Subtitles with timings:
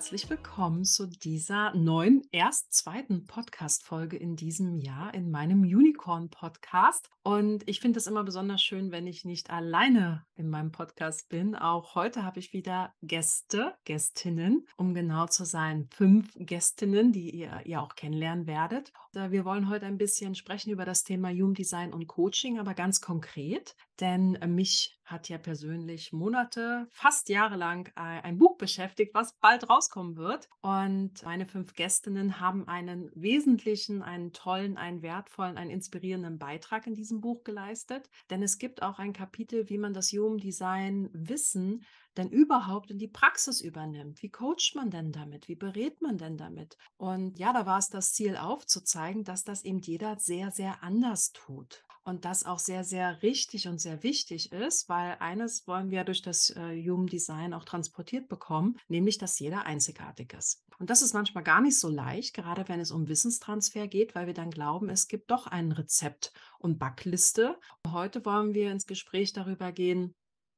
[0.00, 7.10] Herzlich willkommen zu dieser neuen, erst zweiten Podcast-Folge in diesem Jahr in meinem Unicorn-Podcast.
[7.22, 11.54] Und ich finde es immer besonders schön, wenn ich nicht alleine in meinem Podcast bin.
[11.54, 17.60] Auch heute habe ich wieder Gäste, Gästinnen, um genau zu sein, fünf Gästinnen, die ihr,
[17.66, 18.94] ihr auch kennenlernen werdet.
[19.12, 23.02] Wir wollen heute ein bisschen sprechen über das Thema Human Design und Coaching, aber ganz
[23.02, 29.38] konkret, denn äh, mich hat ja persönlich Monate, fast jahrelang äh, ein Buch beschäftigt, was
[29.38, 30.48] bald rauskommen wird.
[30.60, 36.94] Und meine fünf Gästinnen haben einen wesentlichen, einen tollen, einen wertvollen, einen inspirierenden Beitrag in
[36.94, 38.08] diesem Buch geleistet.
[38.30, 41.84] Denn es gibt auch ein Kapitel, wie man das Human Design Wissen
[42.16, 44.22] denn überhaupt in die Praxis übernimmt.
[44.22, 45.48] Wie coacht man denn damit?
[45.48, 46.76] Wie berät man denn damit?
[46.96, 51.32] Und ja, da war es das Ziel aufzuzeigen, dass das eben jeder sehr, sehr anders
[51.32, 51.84] tut.
[52.02, 56.22] Und das auch sehr, sehr richtig und sehr wichtig ist, weil eines wollen wir durch
[56.22, 60.64] das äh, Human Design auch transportiert bekommen, nämlich, dass jeder einzigartig ist.
[60.78, 64.26] Und das ist manchmal gar nicht so leicht, gerade wenn es um Wissenstransfer geht, weil
[64.26, 67.58] wir dann glauben, es gibt doch ein Rezept und Backliste.
[67.86, 70.14] Heute wollen wir ins Gespräch darüber gehen,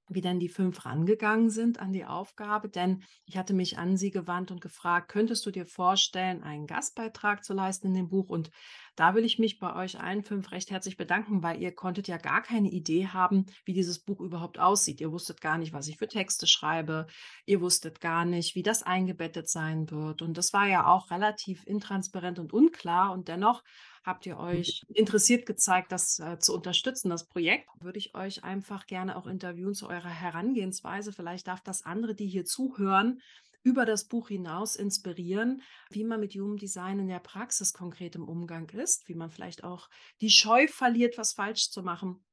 [0.09, 4.11] wie dann die fünf rangegangen sind an die Aufgabe, denn ich hatte mich an sie
[4.11, 8.29] gewandt und gefragt, könntest du dir vorstellen, einen Gastbeitrag zu leisten in dem Buch?
[8.29, 8.51] Und
[8.97, 12.19] da will ich mich bei euch allen fünf recht herzlich bedanken, weil ihr konntet ja
[12.19, 15.01] gar keine Idee haben, wie dieses Buch überhaupt aussieht.
[15.01, 17.07] Ihr wusstet gar nicht, was ich für Texte schreibe.
[17.47, 20.21] Ihr wusstet gar nicht, wie das eingebettet sein wird.
[20.21, 23.13] Und das war ja auch relativ intransparent und unklar.
[23.13, 23.63] Und dennoch
[24.05, 24.41] habt ihr mhm.
[24.43, 27.69] euch interessiert gezeigt, das äh, zu unterstützen, das Projekt.
[27.81, 31.13] Würde ich euch einfach gerne auch interviewen zu eurer Herangehensweise.
[31.13, 33.21] Vielleicht darf das andere, die hier zuhören,
[33.63, 38.29] über das Buch hinaus inspirieren, wie man mit Human Design in der Praxis konkret im
[38.29, 39.89] Umgang ist, wie man vielleicht auch
[40.21, 42.25] die Scheu verliert, was falsch zu machen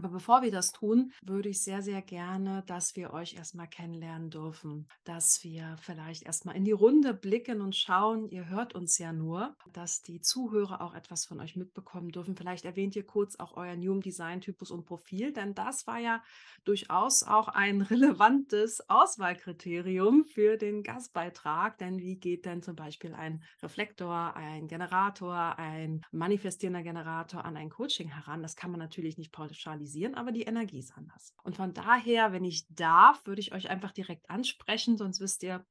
[0.00, 4.30] aber bevor wir das tun, würde ich sehr, sehr gerne, dass wir euch erstmal kennenlernen
[4.30, 9.12] dürfen, dass wir vielleicht erstmal in die Runde blicken und schauen, ihr hört uns ja
[9.12, 12.34] nur, dass die Zuhörer auch etwas von euch mitbekommen dürfen.
[12.34, 16.22] Vielleicht erwähnt ihr kurz auch euren Human Design Typus und Profil, denn das war ja
[16.64, 21.76] durchaus auch ein relevantes Auswahlkriterium für den Gastbeitrag.
[21.76, 27.68] Denn wie geht denn zum Beispiel ein Reflektor, ein Generator, ein manifestierender Generator an ein
[27.68, 28.42] Coaching heran?
[28.42, 31.34] Das kann man natürlich nicht pauschal pauschalisieren, aber die Energie ist anders.
[31.42, 35.64] Und von daher, wenn ich darf, würde ich euch einfach direkt ansprechen, sonst wisst ihr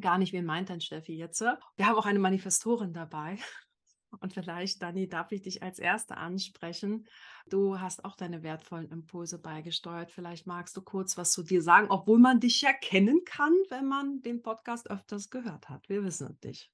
[0.00, 1.40] gar nicht, wen meint denn Steffi jetzt.
[1.40, 3.36] Wir haben auch eine Manifestorin dabei.
[4.20, 7.06] Und vielleicht, Dani, darf ich dich als Erste ansprechen.
[7.48, 10.10] Du hast auch deine wertvollen Impulse beigesteuert.
[10.10, 13.86] Vielleicht magst du kurz was zu dir sagen, obwohl man dich ja kennen kann, wenn
[13.86, 15.88] man den Podcast öfters gehört hat.
[15.88, 16.70] Wir wissen dich.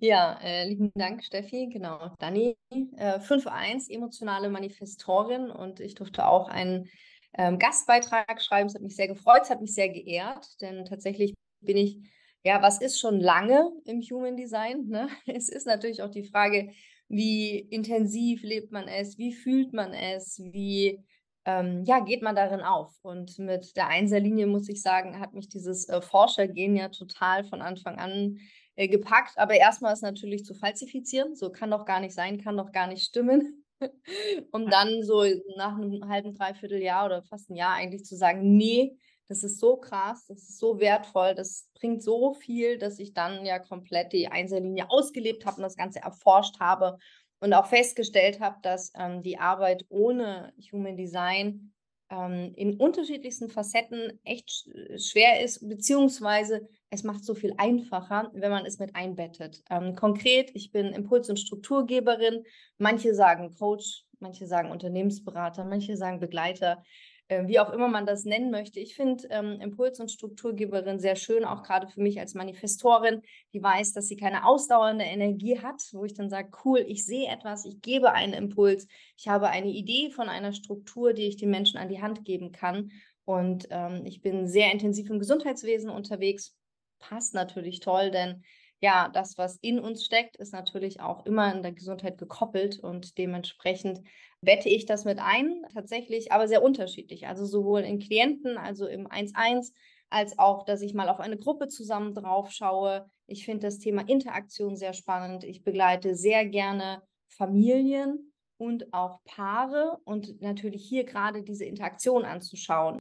[0.00, 1.68] Ja, äh, lieben Dank, Steffi.
[1.72, 2.56] Genau, Dani,
[2.96, 6.88] äh, 5.1, emotionale Manifestorin und ich durfte auch einen
[7.34, 8.68] ähm, Gastbeitrag schreiben.
[8.68, 11.98] Es hat mich sehr gefreut, es hat mich sehr geehrt, denn tatsächlich bin ich,
[12.44, 14.86] ja, was ist schon lange im Human Design?
[14.86, 15.08] Ne?
[15.26, 16.70] Es ist natürlich auch die Frage,
[17.08, 21.04] wie intensiv lebt man es, wie fühlt man es, wie
[21.44, 22.94] ähm, ja, geht man darin auf.
[23.02, 27.62] Und mit der Einserlinie, muss ich sagen, hat mich dieses äh, Forschergehen ja total von
[27.62, 28.38] Anfang an
[28.78, 29.36] äh, gepackt.
[29.36, 31.34] Aber erstmal ist natürlich zu falsifizieren.
[31.34, 33.64] So kann doch gar nicht sein, kann doch gar nicht stimmen.
[34.52, 35.24] um dann so
[35.56, 38.96] nach einem halben, dreiviertel Jahr oder fast ein Jahr eigentlich zu sagen, nee,
[39.26, 43.44] das ist so krass, das ist so wertvoll, das bringt so viel, dass ich dann
[43.44, 46.98] ja komplett die Einzellinie ausgelebt habe und das Ganze erforscht habe
[47.40, 51.72] und auch festgestellt habe, dass ähm, die Arbeit ohne Human Design
[52.10, 58.64] ähm, in unterschiedlichsten Facetten echt schwer ist, beziehungsweise es macht so viel einfacher, wenn man
[58.64, 59.62] es mit einbettet.
[59.70, 62.44] Ähm, konkret, ich bin Impuls- und Strukturgeberin.
[62.78, 66.82] Manche sagen Coach, manche sagen Unternehmensberater, manche sagen Begleiter.
[67.28, 68.80] Äh, wie auch immer man das nennen möchte.
[68.80, 73.20] Ich finde ähm, Impuls- und Strukturgeberin sehr schön, auch gerade für mich als Manifestorin,
[73.52, 77.28] die weiß, dass sie keine ausdauernde Energie hat, wo ich dann sage, cool, ich sehe
[77.28, 78.86] etwas, ich gebe einen Impuls,
[79.18, 82.50] ich habe eine Idee von einer Struktur, die ich den Menschen an die Hand geben
[82.50, 82.92] kann.
[83.26, 86.57] Und ähm, ich bin sehr intensiv im Gesundheitswesen unterwegs.
[86.98, 88.42] Passt natürlich toll, denn
[88.80, 93.18] ja, das, was in uns steckt, ist natürlich auch immer in der Gesundheit gekoppelt und
[93.18, 94.02] dementsprechend
[94.40, 97.26] bette ich das mit ein, tatsächlich, aber sehr unterschiedlich.
[97.26, 99.72] Also sowohl in Klienten, also im 1-1,
[100.10, 103.10] als auch, dass ich mal auf eine Gruppe zusammen drauf schaue.
[103.26, 105.44] Ich finde das Thema Interaktion sehr spannend.
[105.44, 112.98] Ich begleite sehr gerne Familien und auch Paare und natürlich hier gerade diese Interaktion anzuschauen.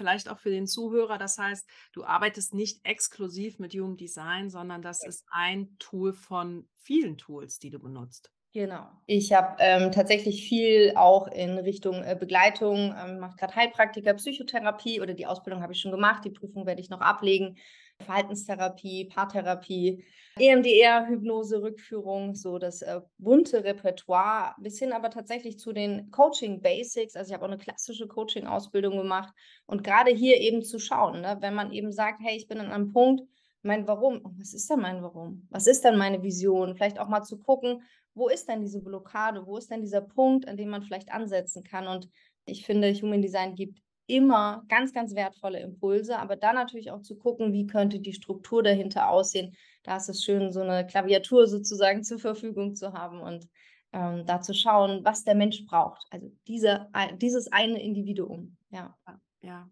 [0.00, 1.18] Vielleicht auch für den Zuhörer.
[1.18, 6.66] Das heißt, du arbeitest nicht exklusiv mit Human Design, sondern das ist ein Tool von
[6.78, 8.32] vielen Tools, die du benutzt.
[8.54, 8.88] Genau.
[9.04, 15.02] Ich habe ähm, tatsächlich viel auch in Richtung äh, Begleitung, ähm, mache gerade Heilpraktiker, Psychotherapie
[15.02, 17.58] oder die Ausbildung habe ich schon gemacht, die Prüfung werde ich noch ablegen.
[18.00, 20.04] Verhaltenstherapie, Paartherapie,
[20.38, 26.62] EMDR, Hypnose, Rückführung, so das äh, bunte Repertoire, bis hin aber tatsächlich zu den Coaching
[26.62, 27.16] Basics.
[27.16, 29.34] Also ich habe auch eine klassische Coaching-Ausbildung gemacht
[29.66, 32.70] und gerade hier eben zu schauen, ne, wenn man eben sagt, hey, ich bin an
[32.70, 33.22] einem Punkt,
[33.62, 35.46] mein Warum, was ist denn mein Warum?
[35.50, 36.74] Was ist denn meine Vision?
[36.76, 37.82] Vielleicht auch mal zu gucken,
[38.14, 39.46] wo ist denn diese Blockade?
[39.46, 41.86] Wo ist denn dieser Punkt, an dem man vielleicht ansetzen kann?
[41.86, 42.08] Und
[42.46, 43.80] ich finde, Human Design gibt
[44.16, 48.62] immer ganz, ganz wertvolle Impulse, aber dann natürlich auch zu gucken, wie könnte die Struktur
[48.62, 49.54] dahinter aussehen.
[49.82, 53.48] Da ist es schön, so eine Klaviatur sozusagen zur Verfügung zu haben und
[53.92, 56.06] ähm, da zu schauen, was der Mensch braucht.
[56.10, 56.88] Also diese,
[57.20, 58.56] dieses eine Individuum.
[58.70, 58.96] Ja.
[59.42, 59.70] Ja,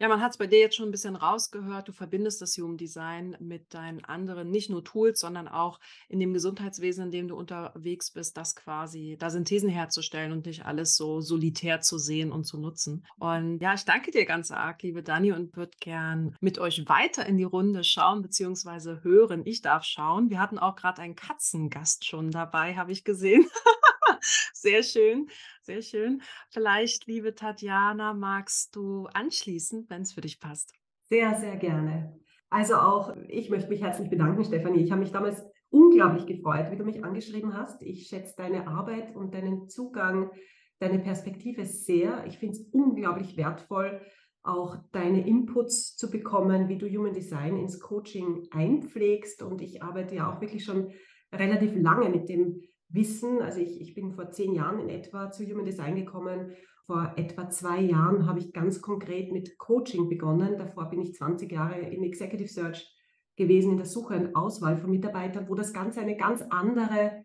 [0.00, 1.88] ja, man hat es bei dir jetzt schon ein bisschen rausgehört.
[1.88, 6.32] Du verbindest das Human Design mit deinen anderen, nicht nur Tools, sondern auch in dem
[6.32, 11.20] Gesundheitswesen, in dem du unterwegs bist, das quasi, da Synthesen herzustellen und nicht alles so
[11.20, 13.04] solitär zu sehen und zu nutzen.
[13.18, 17.26] Und ja, ich danke dir ganz arg, liebe Dani, und würde gern mit euch weiter
[17.26, 19.02] in die Runde schauen bzw.
[19.02, 19.42] hören.
[19.46, 20.30] Ich darf schauen.
[20.30, 23.46] Wir hatten auch gerade einen Katzengast schon dabei, habe ich gesehen.
[24.52, 25.28] Sehr schön,
[25.62, 26.22] sehr schön.
[26.50, 30.74] Vielleicht, liebe Tatjana, magst du anschließen, wenn es für dich passt?
[31.08, 32.18] Sehr, sehr gerne.
[32.50, 34.82] Also auch ich möchte mich herzlich bedanken, Stefanie.
[34.82, 37.82] Ich habe mich damals unglaublich gefreut, wie du mich angeschrieben hast.
[37.82, 40.30] Ich schätze deine Arbeit und deinen Zugang,
[40.78, 42.24] deine Perspektive sehr.
[42.26, 44.00] Ich finde es unglaublich wertvoll,
[44.42, 49.42] auch deine Inputs zu bekommen, wie du Human Design ins Coaching einpflegst.
[49.42, 50.92] Und ich arbeite ja auch wirklich schon
[51.32, 53.42] relativ lange mit dem Wissen.
[53.42, 56.52] Also ich, ich bin vor zehn Jahren in etwa zu Human Design gekommen.
[56.86, 60.56] Vor etwa zwei Jahren habe ich ganz konkret mit Coaching begonnen.
[60.56, 62.94] Davor bin ich 20 Jahre in Executive Search
[63.36, 67.24] gewesen, in der Suche und Auswahl von Mitarbeitern, wo das Ganze eine ganz andere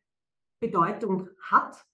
[0.59, 1.85] Bedeutung hat.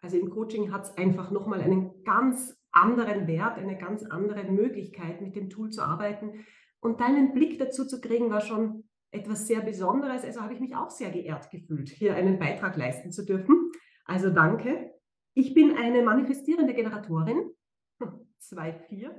[0.00, 5.20] Also im Coaching hat es einfach nochmal einen ganz anderen Wert, eine ganz andere Möglichkeit,
[5.20, 6.44] mit dem Tool zu arbeiten.
[6.80, 10.24] Und deinen Blick dazu zu kriegen, war schon etwas sehr Besonderes.
[10.24, 13.70] Also habe ich mich auch sehr geehrt gefühlt, hier einen Beitrag leisten zu dürfen.
[14.04, 14.92] Also danke.
[15.34, 17.50] Ich bin eine manifestierende Generatorin,
[18.00, 19.10] 2.4.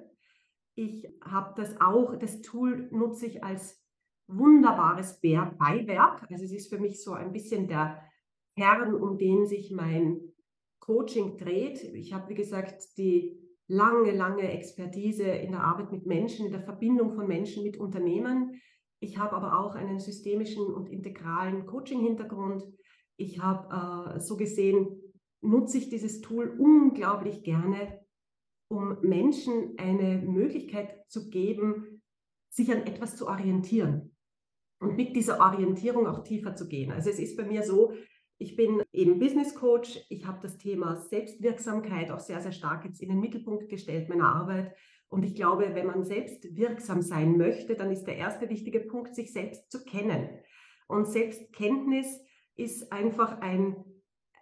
[0.76, 3.82] Ich habe das auch, das Tool nutze ich als
[4.28, 6.28] wunderbares Beiwerk.
[6.30, 8.04] Also es ist für mich so ein bisschen der
[8.56, 10.20] Kern, um den sich mein
[10.80, 11.84] Coaching dreht.
[11.84, 16.62] Ich habe, wie gesagt, die lange, lange Expertise in der Arbeit mit Menschen, in der
[16.62, 18.60] Verbindung von Menschen mit Unternehmen.
[19.04, 22.64] Ich habe aber auch einen systemischen und integralen Coaching-Hintergrund.
[23.18, 28.00] Ich habe äh, so gesehen, nutze ich dieses Tool unglaublich gerne,
[28.70, 32.02] um Menschen eine Möglichkeit zu geben,
[32.50, 34.16] sich an etwas zu orientieren
[34.80, 36.92] und mit dieser Orientierung auch tiefer zu gehen.
[36.94, 37.94] Also es ist bei mir so,
[38.38, 40.00] ich bin eben Business Coach.
[40.10, 44.34] Ich habe das Thema Selbstwirksamkeit auch sehr, sehr stark jetzt in den Mittelpunkt gestellt meiner
[44.34, 44.74] Arbeit.
[45.14, 49.14] Und ich glaube, wenn man selbst wirksam sein möchte, dann ist der erste wichtige Punkt,
[49.14, 50.28] sich selbst zu kennen.
[50.88, 52.08] Und Selbstkenntnis
[52.56, 53.76] ist einfach ein,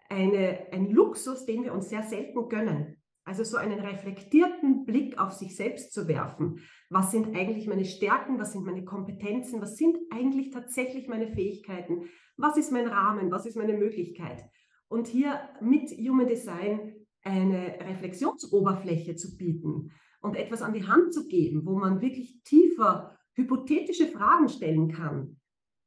[0.07, 2.95] eine, ein Luxus, den wir uns sehr selten gönnen.
[3.25, 6.61] Also so einen reflektierten Blick auf sich selbst zu werfen.
[6.89, 8.39] Was sind eigentlich meine Stärken?
[8.39, 9.61] Was sind meine Kompetenzen?
[9.61, 12.05] Was sind eigentlich tatsächlich meine Fähigkeiten?
[12.37, 13.29] Was ist mein Rahmen?
[13.29, 14.41] Was ist meine Möglichkeit?
[14.87, 21.27] Und hier mit Human Design eine Reflexionsoberfläche zu bieten und etwas an die Hand zu
[21.27, 25.37] geben, wo man wirklich tiefer hypothetische Fragen stellen kann.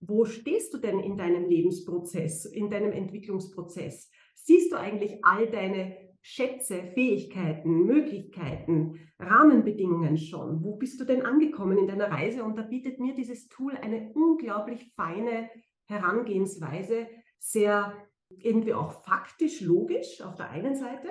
[0.01, 4.11] Wo stehst du denn in deinem Lebensprozess, in deinem Entwicklungsprozess?
[4.35, 10.63] Siehst du eigentlich all deine Schätze, Fähigkeiten, Möglichkeiten, Rahmenbedingungen schon?
[10.63, 12.45] Wo bist du denn angekommen in deiner Reise?
[12.45, 15.51] Und da bietet mir dieses Tool eine unglaublich feine
[15.87, 17.07] Herangehensweise,
[17.39, 17.95] sehr
[18.31, 21.09] irgendwie auch faktisch logisch auf der einen Seite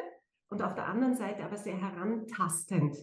[0.50, 2.96] und auf der anderen Seite aber sehr herantastend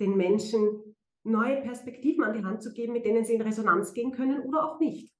[0.00, 4.12] den Menschen neue Perspektiven an die Hand zu geben, mit denen sie in Resonanz gehen
[4.12, 5.12] können oder auch nicht.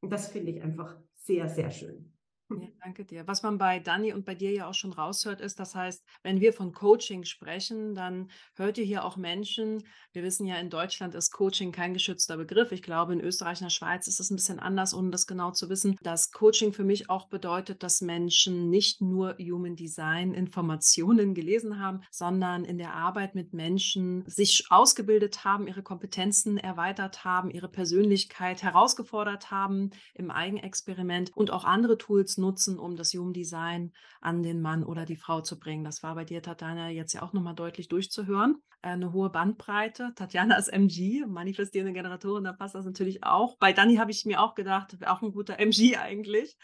[0.00, 2.15] Und das finde ich einfach sehr, sehr schön.
[2.50, 3.26] Ja, danke dir.
[3.26, 6.40] Was man bei Dani und bei dir ja auch schon raushört, ist, das heißt, wenn
[6.40, 9.82] wir von Coaching sprechen, dann hört ihr hier auch Menschen.
[10.12, 12.72] Wir wissen ja, in Deutschland ist Coaching kein geschützter Begriff.
[12.72, 15.50] Ich glaube, in Österreich und der Schweiz ist es ein bisschen anders, ohne das genau
[15.50, 15.96] zu wissen.
[16.02, 22.02] Dass Coaching für mich auch bedeutet, dass Menschen nicht nur Human Design Informationen gelesen haben,
[22.10, 28.62] sondern in der Arbeit mit Menschen sich ausgebildet haben, ihre Kompetenzen erweitert haben, ihre Persönlichkeit
[28.62, 34.60] herausgefordert haben im Eigenexperiment und auch andere Tools Nutzen, um das Human Design an den
[34.60, 35.84] Mann oder die Frau zu bringen.
[35.84, 38.62] Das war bei dir, Tatjana, jetzt ja auch nochmal deutlich durchzuhören.
[38.86, 40.12] Äh, eine hohe Bandbreite.
[40.14, 43.56] Tatjana ist MG, manifestierende Generatorin, da passt das natürlich auch.
[43.58, 46.56] Bei Dani habe ich mir auch gedacht, auch ein guter MG eigentlich.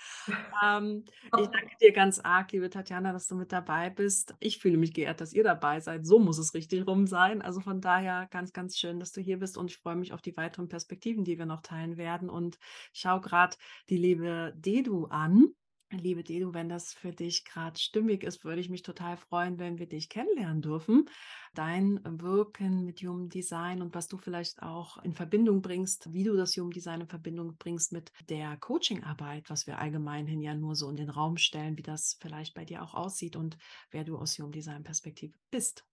[0.65, 4.35] Ähm, ich danke dir ganz arg, liebe Tatjana, dass du mit dabei bist.
[4.41, 6.07] Ich fühle mich geehrt, dass ihr dabei seid.
[6.07, 7.43] So muss es richtig rum sein.
[7.43, 10.23] Also von daher ganz, ganz schön, dass du hier bist und ich freue mich auf
[10.23, 12.31] die weiteren Perspektiven, die wir noch teilen werden.
[12.31, 12.59] Und
[12.93, 13.57] schau gerade
[13.89, 15.55] die liebe Dedu an.
[15.93, 19.79] Liebe Dedu, wenn das für dich gerade stimmig ist, würde ich mich total freuen, wenn
[19.79, 21.09] wir dich kennenlernen dürfen.
[21.55, 26.35] Dein Wirken mit Human Design und was du vielleicht auch in Verbindung bringst, wie du
[26.35, 30.89] das Human Design in Verbindung bringst mit der Coachingarbeit, was wir allgemeinhin ja nur so
[30.89, 33.59] in den Raum stellen, wie das vielleicht bei dir auch aussieht und
[33.91, 35.85] wer du aus Human Design Perspektive bist.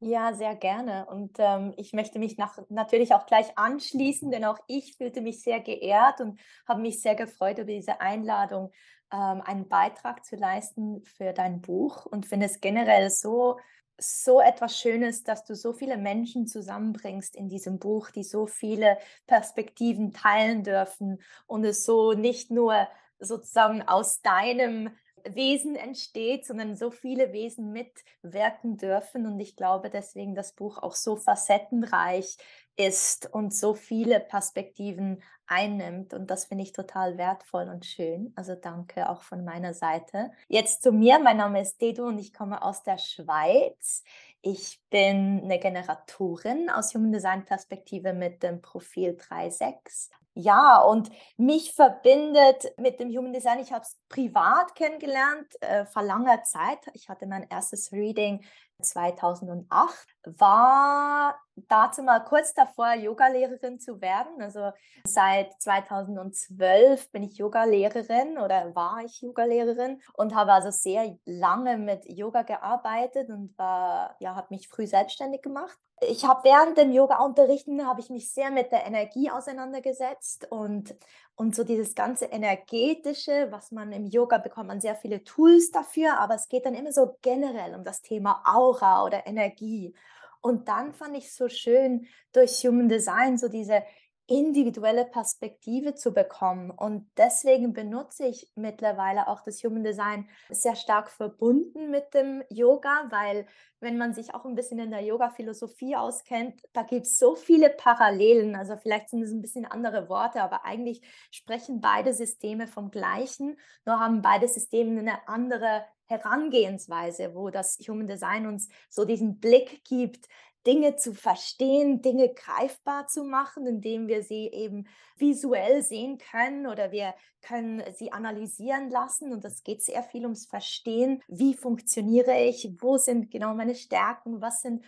[0.00, 1.06] Ja, sehr gerne.
[1.06, 5.42] Und ähm, ich möchte mich nach, natürlich auch gleich anschließen, denn auch ich fühlte mich
[5.42, 6.38] sehr geehrt und
[6.68, 8.70] habe mich sehr gefreut über diese Einladung,
[9.12, 13.58] ähm, einen Beitrag zu leisten für dein Buch und finde es generell so,
[13.98, 18.98] so etwas Schönes, dass du so viele Menschen zusammenbringst in diesem Buch, die so viele
[19.26, 22.86] Perspektiven teilen dürfen und es so nicht nur
[23.18, 24.90] sozusagen aus deinem
[25.24, 29.26] Wesen entsteht, sondern so viele Wesen mitwirken dürfen.
[29.26, 32.36] Und ich glaube deswegen, das Buch auch so facettenreich
[32.76, 36.14] ist und so viele Perspektiven einnimmt.
[36.14, 38.32] Und das finde ich total wertvoll und schön.
[38.36, 40.30] Also danke auch von meiner Seite.
[40.48, 41.18] Jetzt zu mir.
[41.18, 44.04] Mein Name ist Dedu und ich komme aus der Schweiz.
[44.40, 50.10] Ich bin eine Generatorin aus Human Design Perspektive mit dem Profil 3.6.
[50.40, 56.04] Ja, und mich verbindet mit dem Human Design, ich habe es privat kennengelernt, äh, vor
[56.04, 56.78] langer Zeit.
[56.92, 58.44] Ich hatte mein erstes Reading
[58.80, 59.90] 2008,
[60.38, 64.40] war dazu mal kurz davor, Yogalehrerin zu werden.
[64.40, 64.70] Also
[65.04, 72.04] seit 2012 bin ich Yogalehrerin oder war ich Yogalehrerin und habe also sehr lange mit
[72.08, 77.86] Yoga gearbeitet und war, ja, habe mich früh selbstständig gemacht ich habe während dem Yoga-Unterrichten
[77.86, 80.94] habe ich mich sehr mit der Energie auseinandergesetzt und,
[81.34, 86.18] und so dieses ganze energetische, was man im Yoga bekommt, man sehr viele Tools dafür,
[86.18, 89.94] aber es geht dann immer so generell um das Thema Aura oder Energie.
[90.40, 93.82] Und dann fand ich so schön durch Human Design so diese
[94.28, 96.70] individuelle Perspektive zu bekommen.
[96.70, 103.06] Und deswegen benutze ich mittlerweile auch das Human Design sehr stark verbunden mit dem Yoga,
[103.10, 103.46] weil
[103.80, 107.70] wenn man sich auch ein bisschen in der Yoga-Philosophie auskennt, da gibt es so viele
[107.70, 108.54] Parallelen.
[108.54, 113.56] Also vielleicht sind es ein bisschen andere Worte, aber eigentlich sprechen beide Systeme vom gleichen,
[113.86, 119.84] nur haben beide Systeme eine andere Herangehensweise, wo das Human Design uns so diesen Blick
[119.84, 120.26] gibt,
[120.66, 124.86] Dinge zu verstehen, Dinge greifbar zu machen, indem wir sie eben
[125.16, 129.32] visuell sehen können oder wir können sie analysieren lassen.
[129.32, 131.22] Und das geht sehr viel ums Verstehen.
[131.28, 132.68] Wie funktioniere ich?
[132.80, 134.40] Wo sind genau meine Stärken?
[134.40, 134.84] Was sind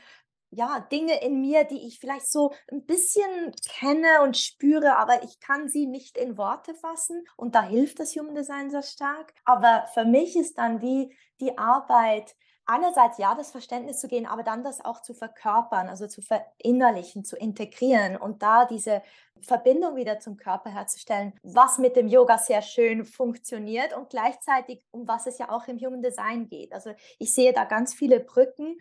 [0.52, 5.38] ja, Dinge in mir, die ich vielleicht so ein bisschen kenne und spüre, aber ich
[5.38, 7.24] kann sie nicht in Worte fassen.
[7.36, 9.32] Und da hilft das Human Design sehr stark.
[9.44, 12.34] Aber für mich ist dann die, die Arbeit,
[12.70, 17.24] einerseits ja, das Verständnis zu gehen, aber dann das auch zu verkörpern, also zu verinnerlichen,
[17.24, 19.02] zu integrieren und da diese
[19.40, 25.08] Verbindung wieder zum Körper herzustellen, was mit dem Yoga sehr schön funktioniert und gleichzeitig um
[25.08, 26.72] was es ja auch im Human Design geht.
[26.72, 28.78] Also ich sehe da ganz viele Brücken.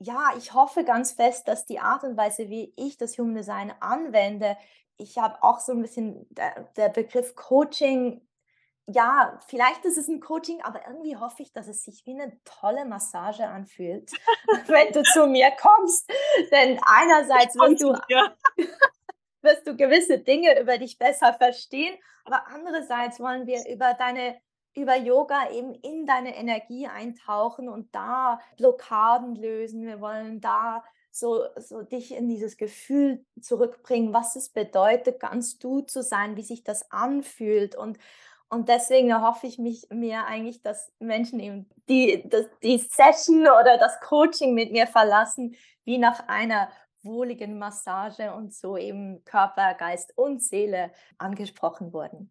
[0.00, 3.72] Ja, ich hoffe ganz fest, dass die Art und Weise, wie ich das Human Design
[3.80, 4.56] anwende,
[4.96, 8.20] ich habe auch so ein bisschen der, der Begriff Coaching
[8.90, 12.38] ja, vielleicht ist es ein Coaching, aber irgendwie hoffe ich, dass es sich wie eine
[12.44, 14.10] tolle Massage anfühlt,
[14.66, 16.10] wenn du zu mir kommst.
[16.50, 17.92] Denn einerseits wirst du,
[19.42, 24.40] wirst du gewisse Dinge über dich besser verstehen, aber andererseits wollen wir über deine
[24.74, 29.84] über Yoga eben in deine Energie eintauchen und da Blockaden lösen.
[29.84, 35.80] Wir wollen da so, so dich in dieses Gefühl zurückbringen, was es bedeutet, ganz du
[35.80, 37.98] zu sein, wie sich das anfühlt und
[38.50, 43.78] und deswegen erhoffe ich mich mir eigentlich, dass Menschen eben die, das, die Session oder
[43.78, 46.70] das Coaching mit mir verlassen, wie nach einer
[47.02, 52.30] wohligen Massage und so eben Körper, Geist und Seele angesprochen wurden.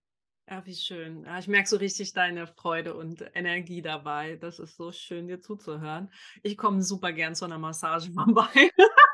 [0.50, 1.26] Ja, wie schön.
[1.26, 4.38] Ja, ich merke so richtig deine Freude und Energie dabei.
[4.38, 6.10] Das ist so schön, dir zuzuhören.
[6.42, 8.48] Ich komme super gern zu einer Massage vorbei.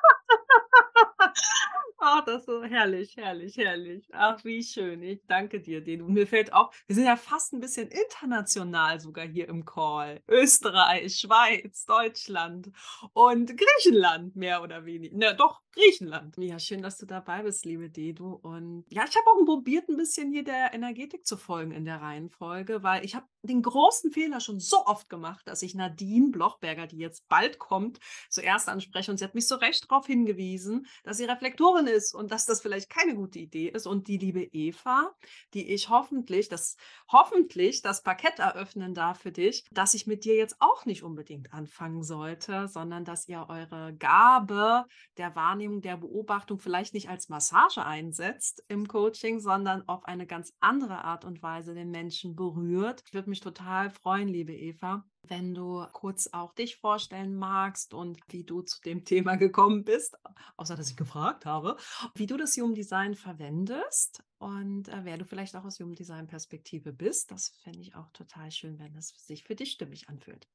[2.06, 4.10] Ach, das so herrlich, herrlich, herrlich.
[4.12, 5.02] Ach, wie schön.
[5.04, 6.10] Ich danke dir, Denu.
[6.10, 10.22] Mir fällt auch, wir sind ja fast ein bisschen international sogar hier im Call.
[10.28, 12.72] Österreich, Schweiz, Deutschland
[13.14, 15.16] und Griechenland mehr oder weniger.
[15.16, 16.36] Ne, doch, Griechenland.
[16.38, 18.34] Ja, schön, dass du dabei bist, liebe Dedu.
[18.34, 22.02] Und ja, ich habe auch probiert, ein bisschen hier der Energetik zu folgen in der
[22.02, 26.88] Reihenfolge, weil ich habe den großen Fehler schon so oft gemacht, dass ich Nadine Blochberger,
[26.88, 28.00] die jetzt bald kommt,
[28.30, 29.12] zuerst anspreche.
[29.12, 32.62] Und sie hat mich so recht darauf hingewiesen, dass sie Reflektorin ist und dass das
[32.62, 33.88] vielleicht keine gute Idee ist.
[33.88, 35.14] Und die liebe Eva,
[35.54, 36.78] die ich hoffentlich, das
[37.12, 41.52] hoffentlich das Parkett eröffnen darf für dich, dass ich mit dir jetzt auch nicht unbedingt
[41.52, 44.86] anfangen sollte, sondern dass ihr eure Gabe
[45.18, 50.28] der Wahrnehmung Wahrnehmung der Beobachtung vielleicht nicht als Massage einsetzt im Coaching, sondern auf eine
[50.28, 53.02] ganz andere Art und Weise den Menschen berührt.
[53.08, 58.20] Ich würde mich total freuen, liebe Eva, wenn du kurz auch dich vorstellen magst und
[58.28, 60.18] wie du zu dem Thema gekommen bist,
[60.58, 61.78] außer dass ich gefragt habe,
[62.16, 66.28] wie du das Human Design verwendest und äh, wer du vielleicht auch aus Human Design
[66.28, 67.32] Perspektive bist.
[67.32, 70.46] Das fände ich auch total schön, wenn es sich für dich stimmig anfühlt.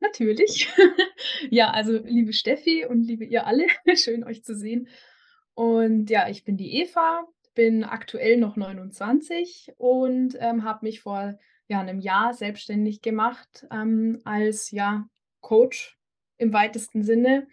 [0.00, 0.68] Natürlich.
[1.50, 4.88] Ja, also liebe Steffi und liebe ihr alle, schön euch zu sehen.
[5.54, 7.24] Und ja, ich bin die Eva,
[7.54, 11.38] bin aktuell noch 29 und ähm, habe mich vor
[11.68, 15.08] ja, einem Jahr selbstständig gemacht ähm, als ja,
[15.40, 15.98] Coach
[16.38, 17.48] im weitesten Sinne.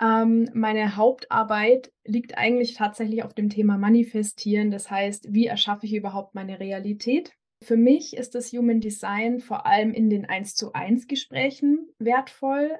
[0.00, 4.70] Ähm, meine Hauptarbeit liegt eigentlich tatsächlich auf dem Thema Manifestieren.
[4.70, 7.32] Das heißt, wie erschaffe ich überhaupt meine Realität?
[7.62, 12.70] Für mich ist das Human Design vor allem in den 1 zu 1 Gesprächen wertvoll,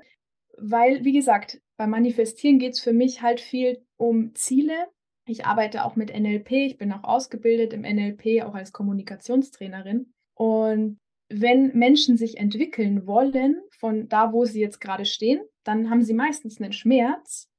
[0.57, 4.89] weil, wie gesagt, beim Manifestieren geht es für mich halt viel um Ziele.
[5.27, 10.13] Ich arbeite auch mit NLP, ich bin auch ausgebildet im NLP, auch als Kommunikationstrainerin.
[10.35, 16.03] Und wenn Menschen sich entwickeln wollen von da, wo sie jetzt gerade stehen, dann haben
[16.03, 17.51] sie meistens einen Schmerz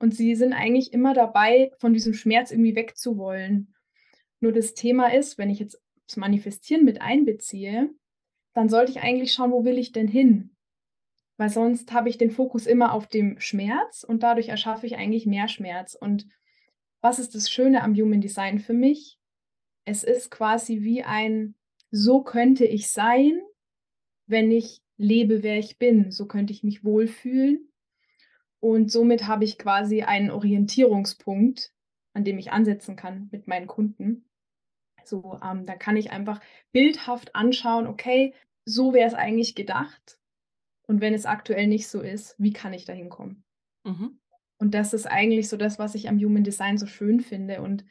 [0.00, 3.74] und sie sind eigentlich immer dabei, von diesem Schmerz irgendwie wegzuwollen.
[4.40, 7.90] Nur das Thema ist, wenn ich jetzt das Manifestieren mit einbeziehe,
[8.54, 10.56] dann sollte ich eigentlich schauen, wo will ich denn hin?
[11.36, 15.26] Weil sonst habe ich den Fokus immer auf dem Schmerz und dadurch erschaffe ich eigentlich
[15.26, 15.94] mehr Schmerz.
[15.94, 16.26] Und
[17.00, 19.18] was ist das Schöne am Human Design für mich?
[19.84, 21.54] Es ist quasi wie ein,
[21.90, 23.40] so könnte ich sein,
[24.26, 26.10] wenn ich lebe, wer ich bin.
[26.10, 27.70] So könnte ich mich wohlfühlen.
[28.60, 31.72] Und somit habe ich quasi einen Orientierungspunkt,
[32.12, 34.27] an dem ich ansetzen kann mit meinen Kunden.
[35.08, 36.40] So, ähm, da kann ich einfach
[36.72, 40.18] bildhaft anschauen, okay, so wäre es eigentlich gedacht.
[40.86, 43.44] Und wenn es aktuell nicht so ist, wie kann ich da hinkommen?
[43.84, 44.18] Mhm.
[44.58, 47.62] Und das ist eigentlich so das, was ich am Human Design so schön finde.
[47.62, 47.84] Und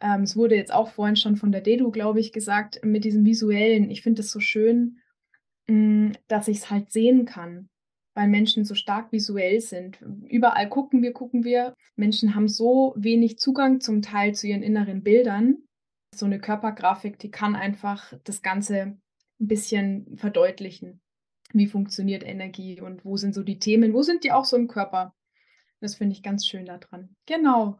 [0.00, 3.24] ähm, es wurde jetzt auch vorhin schon von der Dedu, glaube ich, gesagt, mit diesem
[3.24, 3.90] visuellen.
[3.90, 4.98] Ich finde es so schön,
[5.68, 7.68] mh, mm, dass ich es halt sehen kann,
[8.14, 10.00] weil Menschen so stark visuell sind.
[10.28, 11.74] Überall gucken wir, gucken wir.
[11.96, 15.58] Menschen haben so wenig Zugang zum Teil zu ihren inneren Bildern
[16.14, 19.00] so eine Körpergrafik, die kann einfach das Ganze ein
[19.38, 21.00] bisschen verdeutlichen.
[21.52, 24.68] Wie funktioniert Energie und wo sind so die Themen, wo sind die auch so im
[24.68, 25.14] Körper?
[25.80, 27.16] Das finde ich ganz schön daran.
[27.26, 27.78] Genau.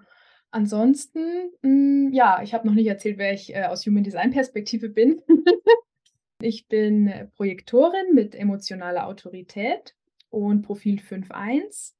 [0.50, 4.32] Ansonsten, mh, hm, ja, ich habe noch nicht erzählt, wer ich äh, aus Human Design
[4.32, 5.22] Perspektive bin.
[6.40, 9.94] ich bin Projektorin mit emotionaler Autorität
[10.28, 11.94] und Profil 5.1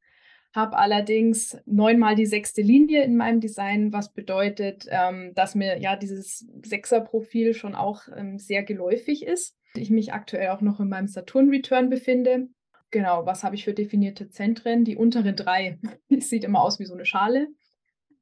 [0.54, 5.96] habe allerdings neunmal die sechste Linie in meinem Design, was bedeutet, ähm, dass mir ja
[5.96, 9.56] dieses Sechser-Profil schon auch ähm, sehr geläufig ist.
[9.74, 12.48] Ich mich aktuell auch noch in meinem Saturn-Return befinde.
[12.90, 14.84] Genau, was habe ich für definierte Zentren?
[14.84, 15.78] Die unteren drei.
[16.10, 17.48] Es sieht immer aus wie so eine Schale.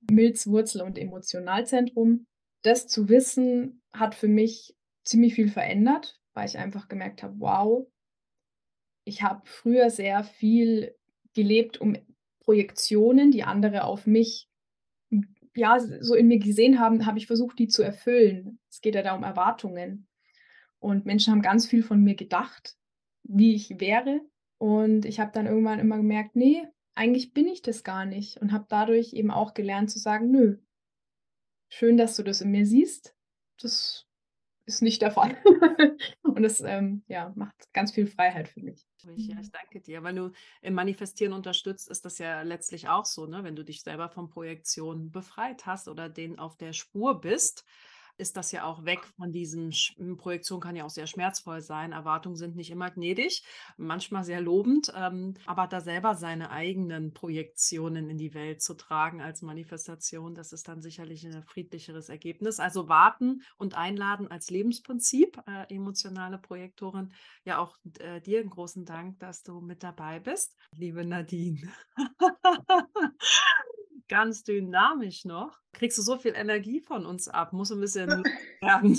[0.08, 2.26] Milz, Wurzel und Emotionalzentrum.
[2.62, 7.86] Das zu wissen hat für mich ziemlich viel verändert, weil ich einfach gemerkt habe, wow,
[9.04, 10.94] ich habe früher sehr viel
[11.34, 11.96] gelebt, um
[12.40, 14.48] Projektionen, die andere auf mich
[15.54, 18.58] ja so in mir gesehen haben, habe ich versucht, die zu erfüllen.
[18.70, 20.06] Es geht ja da um Erwartungen.
[20.78, 22.76] Und Menschen haben ganz viel von mir gedacht,
[23.22, 24.20] wie ich wäre.
[24.58, 28.38] Und ich habe dann irgendwann immer gemerkt, nee, eigentlich bin ich das gar nicht.
[28.38, 30.58] Und habe dadurch eben auch gelernt zu sagen, nö,
[31.68, 33.14] schön, dass du das in mir siehst.
[33.60, 34.06] Das
[34.64, 35.36] ist nicht der Fall.
[36.22, 38.86] und das ähm, ja, macht ganz viel Freiheit für mich.
[39.04, 40.02] Ja, ich danke dir.
[40.02, 43.44] Weil du im Manifestieren unterstützt, ist das ja letztlich auch so, ne?
[43.44, 47.64] wenn du dich selber von Projektionen befreit hast oder denen auf der Spur bist,
[48.20, 51.92] ist das ja auch weg von diesen hm, Projektion kann ja auch sehr schmerzvoll sein.
[51.92, 53.42] Erwartungen sind nicht immer gnädig,
[53.76, 59.20] manchmal sehr lobend, ähm, aber da selber seine eigenen Projektionen in die Welt zu tragen
[59.20, 62.60] als Manifestation, das ist dann sicherlich ein friedlicheres Ergebnis.
[62.60, 67.12] Also warten und einladen als Lebensprinzip, äh, emotionale Projektorin.
[67.44, 71.72] Ja, auch äh, dir einen großen Dank, dass du mit dabei bist, liebe Nadine.
[74.10, 75.58] ganz dynamisch noch.
[75.72, 77.54] Kriegst du so viel Energie von uns ab?
[77.54, 78.08] Muss ein bisschen
[78.60, 78.98] werden.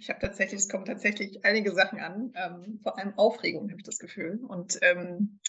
[0.00, 3.84] Ich habe tatsächlich, es kommen tatsächlich einige Sachen an, ähm, vor allem Aufregung habe ich
[3.84, 4.40] das Gefühl.
[4.48, 5.40] Und ähm,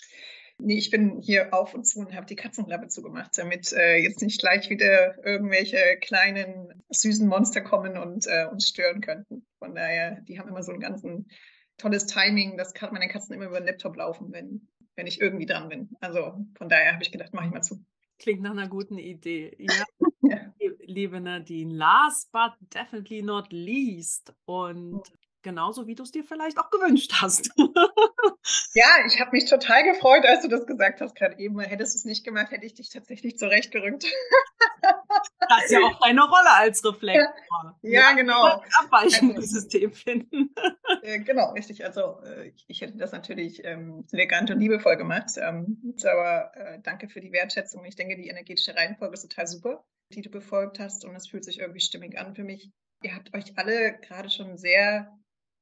[0.60, 4.22] Nee, ich bin hier auf und zu und habe die Katzenklappe zugemacht, damit äh, jetzt
[4.22, 9.46] nicht gleich wieder irgendwelche kleinen süßen Monster kommen und äh, uns stören könnten.
[9.58, 11.02] Von daher, die haben immer so ein ganz
[11.78, 15.70] tolles Timing, dass meine Katzen immer über den Laptop laufen, wenn, wenn ich irgendwie dran
[15.70, 15.90] bin.
[16.02, 17.84] Also von daher habe ich gedacht, mache ich mal zu.
[18.24, 19.54] Klingt nach einer guten Idee.
[19.60, 19.84] Ja.
[20.22, 20.38] ja.
[20.86, 25.02] Liebe Nadine, last but definitely not least und
[25.43, 27.51] genauso wie du es dir vielleicht auch gewünscht hast.
[28.73, 31.60] ja, ich habe mich total gefreut, als du das gesagt hast gerade eben.
[31.60, 34.06] Hättest du es nicht gemacht, hätte ich dich tatsächlich zurechtgerückt.
[35.39, 37.34] das ist ja auch deine Rolle als Reflektor.
[37.82, 38.62] Ja, ja genau.
[38.82, 40.53] Abweichendes also, System finden.
[41.01, 41.86] Äh, genau, richtig.
[41.86, 45.32] Also äh, ich, ich, hätte das natürlich ähm, elegant und liebevoll gemacht.
[45.38, 47.86] Ähm, aber äh, danke für die Wertschätzung.
[47.86, 51.06] Ich denke, die energetische Reihenfolge ist total super, die du befolgt hast.
[51.06, 52.71] Und es fühlt sich irgendwie stimmig an für mich.
[53.03, 55.12] Ihr habt euch alle gerade schon sehr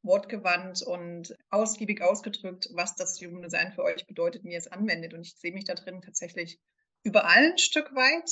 [0.04, 5.14] wortgewandt und ausgiebig ausgedrückt, was das Human Design für euch bedeutet, wie ihr es anwendet.
[5.14, 6.60] Und ich sehe mich da drin tatsächlich
[7.04, 8.32] überall ein Stück weit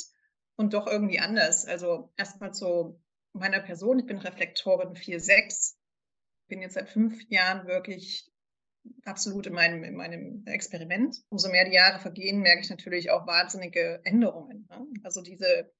[0.56, 1.66] und doch irgendwie anders.
[1.66, 3.00] Also erstmal zu
[3.32, 4.00] meiner Person.
[4.00, 5.76] Ich bin Reflektorin 4.6.
[6.48, 8.30] Bin jetzt seit fünf Jahren wirklich
[9.04, 11.16] absolut in meinem, in meinem Experiment.
[11.28, 14.66] Umso mehr die Jahre vergehen, merke ich natürlich auch wahnsinnige Änderungen.
[14.68, 14.86] Ne?
[15.04, 15.70] Also diese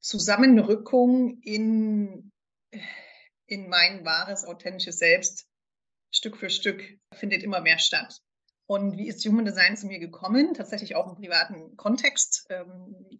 [0.00, 2.32] Zusammenrückung in
[3.46, 5.48] in mein wahres, authentisches Selbst
[6.10, 6.82] Stück für Stück
[7.14, 8.20] findet immer mehr statt.
[8.66, 10.54] Und wie ist Human Design zu mir gekommen?
[10.54, 12.48] Tatsächlich auch im privaten Kontext.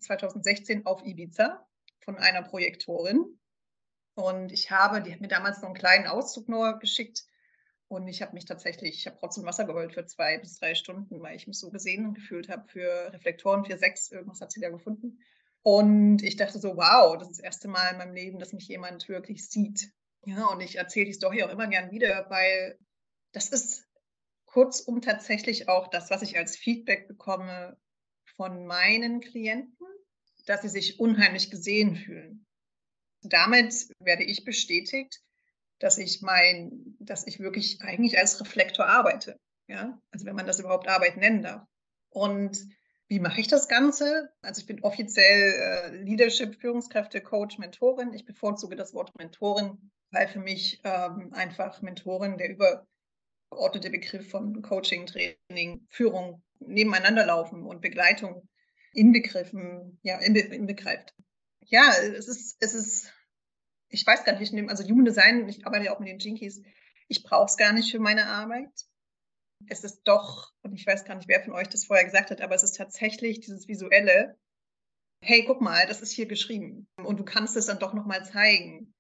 [0.01, 1.67] 2016 ähm, auf Ibiza
[2.05, 3.39] von einer Projektorin.
[4.15, 7.25] Und ich habe, die hat mir damals noch einen kleinen Auszug nur geschickt.
[7.89, 11.21] Und ich habe mich tatsächlich, ich habe trotzdem Wasser geholt für zwei bis drei Stunden,
[11.23, 14.13] weil ich mich so gesehen und gefühlt habe für Reflektoren 4.6.
[14.13, 15.19] Irgendwas hat sie da gefunden.
[15.63, 18.69] Und ich dachte so, wow, das ist das erste Mal in meinem Leben, dass mich
[18.69, 19.93] jemand wirklich sieht.
[20.25, 22.79] Ja, und ich erzähle die Story auch immer gern wieder, weil
[23.33, 23.89] das ist
[24.45, 27.77] kurzum tatsächlich auch das, was ich als Feedback bekomme
[28.37, 29.87] von meinen Klienten,
[30.47, 32.47] dass sie sich unheimlich gesehen fühlen.
[33.23, 35.21] Damit werde ich bestätigt,
[35.79, 39.39] dass ich mein, dass ich wirklich eigentlich als Reflektor arbeite.
[39.69, 41.67] Ja, also wenn man das überhaupt Arbeit nennen darf.
[42.11, 42.59] Und
[43.09, 44.31] wie mache ich das Ganze?
[44.43, 48.13] Also ich bin offiziell äh, Leadership, Führungskräfte, Coach, Mentorin.
[48.13, 54.63] Ich bevorzuge das Wort Mentorin weil für mich ähm, einfach Mentoren der übergeordnete Begriff von
[54.63, 58.49] Coaching, Training, Führung nebeneinander laufen und Begleitung
[58.93, 61.15] inbegriffen, ja, inbegreift.
[61.61, 63.13] Ja, es ist, es ist,
[63.89, 66.19] ich weiß gar nicht, ich nehme, also Human Design, ich arbeite ja auch mit den
[66.19, 66.63] Jinkies,
[67.09, 68.71] ich brauche es gar nicht für meine Arbeit.
[69.69, 72.41] Es ist doch, und ich weiß gar nicht, wer von euch das vorher gesagt hat,
[72.41, 74.37] aber es ist tatsächlich dieses Visuelle.
[75.23, 76.89] Hey, guck mal, das ist hier geschrieben.
[76.97, 78.93] Und du kannst es dann doch nochmal zeigen.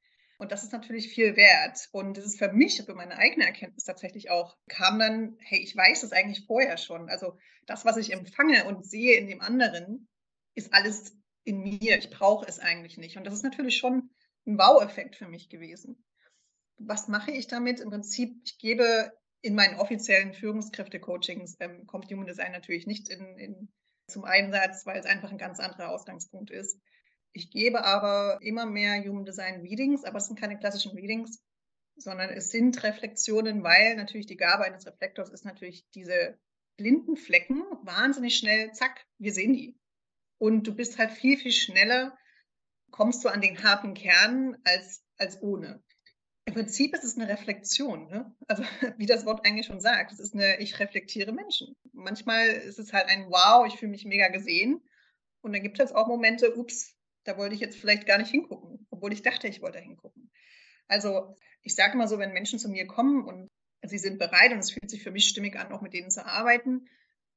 [0.42, 1.88] Und das ist natürlich viel wert.
[1.92, 5.76] Und das ist für mich, für meine eigene Erkenntnis tatsächlich auch, kam dann, hey, ich
[5.76, 7.08] weiß es eigentlich vorher schon.
[7.08, 10.08] Also das, was ich empfange und sehe in dem anderen,
[10.56, 11.96] ist alles in mir.
[11.96, 13.16] Ich brauche es eigentlich nicht.
[13.16, 14.10] Und das ist natürlich schon
[14.44, 16.04] ein Wow-Effekt für mich gewesen.
[16.76, 17.78] Was mache ich damit?
[17.78, 23.38] Im Prinzip, ich gebe in meinen offiziellen Führungskräfte-Coachings, ähm, kommt Human Design natürlich nicht in,
[23.38, 23.72] in,
[24.08, 26.80] zum Einsatz, weil es einfach ein ganz anderer Ausgangspunkt ist.
[27.32, 31.42] Ich gebe aber immer mehr Human Design Readings, aber es sind keine klassischen Readings,
[31.96, 36.38] sondern es sind Reflexionen, weil natürlich die Gabe eines Reflektors ist natürlich diese
[36.76, 39.78] blinden Flecken wahnsinnig schnell, zack, wir sehen die.
[40.38, 42.16] Und du bist halt viel, viel schneller,
[42.90, 45.82] kommst du an den harten Kern als, als ohne.
[46.44, 48.34] Im Prinzip ist es eine Reflexion, ne?
[48.48, 48.64] also
[48.98, 50.12] wie das Wort eigentlich schon sagt.
[50.12, 51.76] Es ist eine, ich reflektiere Menschen.
[51.92, 54.82] Manchmal ist es halt ein Wow, ich fühle mich mega gesehen.
[55.40, 58.86] Und dann gibt es auch Momente, ups, da wollte ich jetzt vielleicht gar nicht hingucken,
[58.90, 60.30] obwohl ich dachte, ich wollte hingucken.
[60.88, 63.50] Also ich sage mal so, wenn Menschen zu mir kommen und
[63.82, 66.24] sie sind bereit und es fühlt sich für mich stimmig an, auch mit denen zu
[66.24, 66.88] arbeiten.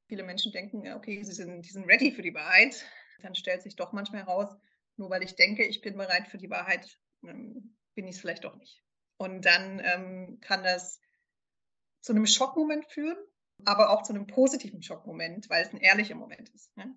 [0.08, 2.86] Viele Menschen denken, okay, sie sind, die sind ready für die Wahrheit.
[3.22, 4.56] Dann stellt sich doch manchmal heraus,
[4.98, 8.44] nur weil ich denke, ich bin bereit für die Wahrheit, ähm, bin ich es vielleicht
[8.44, 8.84] doch nicht.
[9.18, 11.00] Und dann ähm, kann das
[12.02, 13.18] zu einem Schockmoment führen,
[13.64, 16.76] aber auch zu einem positiven Schockmoment, weil es ein ehrlicher Moment ist.
[16.76, 16.96] Ne?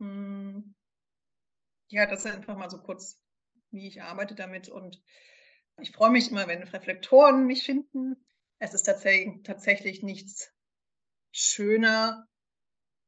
[0.00, 0.74] Hm
[1.88, 3.20] ja, das ist einfach mal so kurz,
[3.70, 4.68] wie ich arbeite damit.
[4.68, 5.02] Und
[5.80, 8.16] ich freue mich immer, wenn Reflektoren mich finden.
[8.58, 10.52] Es ist tatsächlich, tatsächlich nichts
[11.32, 12.28] schöner,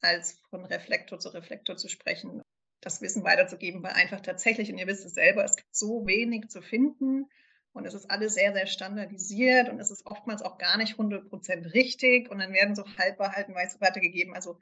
[0.00, 2.42] als von Reflektor zu Reflektor zu sprechen,
[2.80, 6.48] das Wissen weiterzugeben, weil einfach tatsächlich, und ihr wisst es selber, es gibt so wenig
[6.48, 7.26] zu finden
[7.72, 11.72] und es ist alles sehr, sehr standardisiert und es ist oftmals auch gar nicht 100%
[11.72, 14.34] richtig und dann werden so Halbwahrheiten weitergegeben.
[14.34, 14.58] Also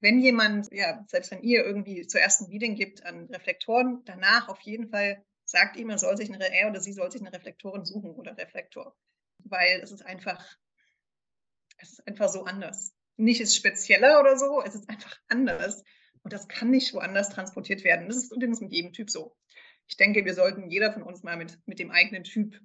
[0.00, 4.60] wenn jemand, ja, selbst wenn ihr irgendwie zuerst ein Reading gibt an Reflektoren, danach auf
[4.62, 7.84] jeden Fall sagt ihm, er soll sich eine, er oder sie soll sich eine Reflektorin
[7.84, 8.96] suchen oder Reflektor.
[9.38, 10.44] Weil es ist einfach,
[11.78, 12.94] es ist einfach so anders.
[13.16, 15.82] nicht ist spezieller oder so, es ist einfach anders.
[16.22, 18.08] Und das kann nicht woanders transportiert werden.
[18.08, 19.36] Das ist übrigens mit jedem Typ so.
[19.86, 22.60] Ich denke, wir sollten jeder von uns mal mit, mit dem eigenen Typ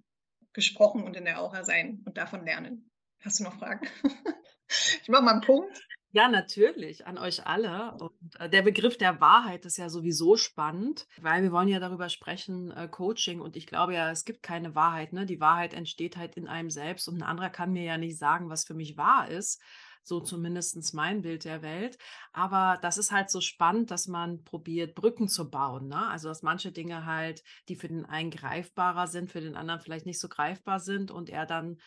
[0.54, 2.90] gesprochen und in der Aura sein und davon lernen.
[3.22, 3.88] Hast du noch Fragen?
[5.02, 5.82] ich mache mal einen Punkt.
[6.16, 7.92] Ja, natürlich, an euch alle.
[7.96, 12.08] Und äh, der Begriff der Wahrheit ist ja sowieso spannend, weil wir wollen ja darüber
[12.08, 13.42] sprechen, äh, Coaching.
[13.42, 15.12] Und ich glaube ja, es gibt keine Wahrheit.
[15.12, 15.26] Ne?
[15.26, 18.50] Die Wahrheit entsteht halt in einem selbst und ein anderer kann mir ja nicht sagen,
[18.50, 19.62] was für mich wahr ist.
[20.04, 21.98] So zumindest mein Bild der Welt.
[22.32, 25.90] Aber das ist halt so spannend, dass man probiert, Brücken zu bauen.
[25.90, 26.08] Ne?
[26.08, 30.06] Also, dass manche Dinge halt, die für den einen greifbarer sind, für den anderen vielleicht
[30.06, 31.78] nicht so greifbar sind und er dann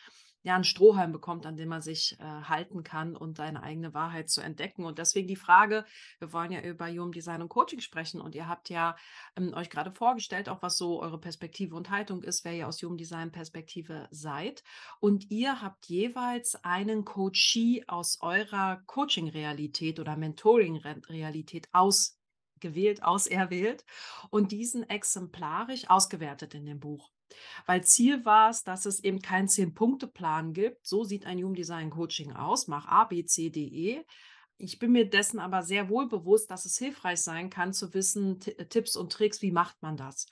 [0.43, 4.31] ja, einen Strohhalm bekommt, an dem man sich äh, halten kann und seine eigene Wahrheit
[4.31, 4.85] zu entdecken.
[4.85, 5.85] Und deswegen die Frage,
[6.21, 8.97] wir wollen ja über Human Design und Coaching sprechen und ihr habt ja
[9.37, 12.81] ähm, euch gerade vorgestellt, auch was so eure Perspektive und Haltung ist, wer ihr aus
[12.83, 14.63] Human Design Perspektive seid.
[15.01, 23.85] Und ihr habt jeweils einen Coachee aus eurer Coaching-Realität oder Mentoring-Realität ausgewählt, auserwählt
[24.31, 27.11] und diesen exemplarisch ausgewertet in dem Buch.
[27.67, 30.87] Weil Ziel war es, dass es eben keinen Zehn-Punkte-Plan gibt.
[30.87, 32.69] So sieht ein Human Design Coaching aus.
[32.69, 34.05] Mach A, B, C, D, E.
[34.57, 38.41] Ich bin mir dessen aber sehr wohl bewusst, dass es hilfreich sein kann, zu wissen,
[38.41, 40.27] Tipps und Tricks, wie macht man das.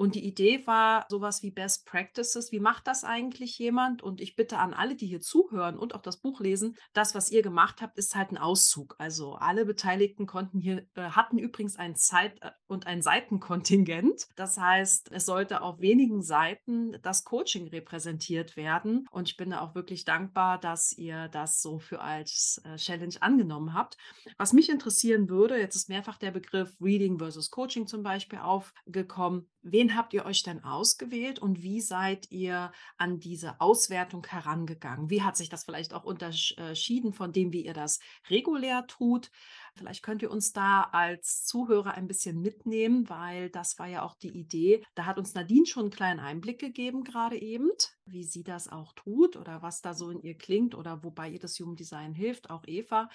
[0.00, 2.52] Und die Idee war sowas wie Best Practices.
[2.52, 4.02] Wie macht das eigentlich jemand?
[4.02, 7.30] Und ich bitte an alle, die hier zuhören und auch das Buch lesen, das, was
[7.30, 8.96] ihr gemacht habt, ist halt ein Auszug.
[8.96, 14.26] Also alle Beteiligten konnten hier, äh, hatten übrigens ein Zeit- äh, und ein Seitenkontingent.
[14.36, 19.06] Das heißt, es sollte auf wenigen Seiten das Coaching repräsentiert werden.
[19.10, 23.16] Und ich bin da auch wirklich dankbar, dass ihr das so für als äh, Challenge
[23.20, 23.98] angenommen habt.
[24.38, 29.46] Was mich interessieren würde, jetzt ist mehrfach der Begriff Reading versus Coaching zum Beispiel aufgekommen.
[29.60, 35.10] Wen habt ihr euch denn ausgewählt und wie seid ihr an diese Auswertung herangegangen?
[35.10, 39.30] Wie hat sich das vielleicht auch unterschieden von dem, wie ihr das regulär tut?
[39.74, 44.14] Vielleicht könnt ihr uns da als Zuhörer ein bisschen mitnehmen, weil das war ja auch
[44.14, 44.84] die Idee.
[44.94, 47.70] Da hat uns Nadine schon einen kleinen Einblick gegeben, gerade eben,
[48.04, 51.38] wie sie das auch tut oder was da so in ihr klingt oder wobei ihr
[51.38, 53.08] das Human Design hilft, auch Eva.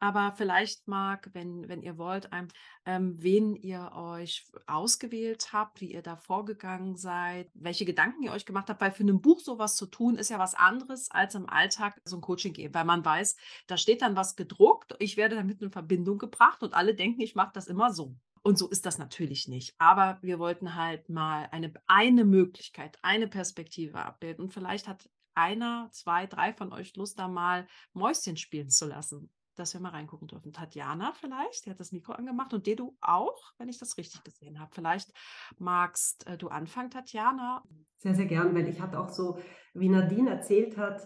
[0.00, 2.48] Aber vielleicht mag, wenn, wenn ihr wollt, ein,
[2.86, 8.46] ähm, wen ihr euch ausgewählt habt, wie ihr da vorgegangen seid, welche Gedanken ihr euch
[8.46, 11.48] gemacht habt, weil für ein Buch sowas zu tun, ist ja was anderes als im
[11.48, 15.36] Alltag so ein Coaching geben, weil man weiß, da steht dann was gedruckt, ich werde
[15.36, 18.16] damit in Verbindung gebracht und alle denken, ich mache das immer so.
[18.42, 19.74] Und so ist das natürlich nicht.
[19.78, 24.44] Aber wir wollten halt mal eine, eine Möglichkeit, eine Perspektive abbilden.
[24.44, 29.30] Und vielleicht hat einer, zwei, drei von euch Lust, da mal Mäuschen spielen zu lassen
[29.58, 30.52] dass wir mal reingucken dürfen.
[30.52, 34.60] Tatjana vielleicht, die hat das Mikro angemacht und Dedu auch, wenn ich das richtig gesehen
[34.60, 34.70] habe.
[34.74, 35.12] Vielleicht
[35.58, 37.62] magst äh, du anfangen, Tatjana.
[37.98, 39.38] Sehr, sehr gern, weil ich hatte auch so,
[39.74, 41.02] wie Nadine erzählt hat,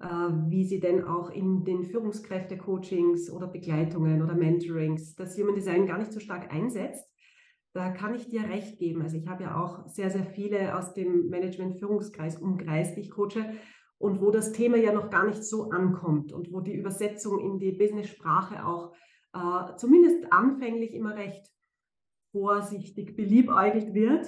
[0.00, 5.86] äh, wie sie denn auch in den Führungskräfte-Coachings oder Begleitungen oder Mentorings das Human Design
[5.86, 7.08] gar nicht so stark einsetzt.
[7.74, 9.00] Da kann ich dir recht geben.
[9.00, 13.54] Also ich habe ja auch sehr, sehr viele aus dem Management-Führungskreis umkreist, die ich coache
[14.02, 17.60] und wo das Thema ja noch gar nicht so ankommt und wo die Übersetzung in
[17.60, 18.92] die Business-Sprache auch
[19.32, 21.46] äh, zumindest anfänglich immer recht
[22.32, 24.26] vorsichtig beliebäugelt wird.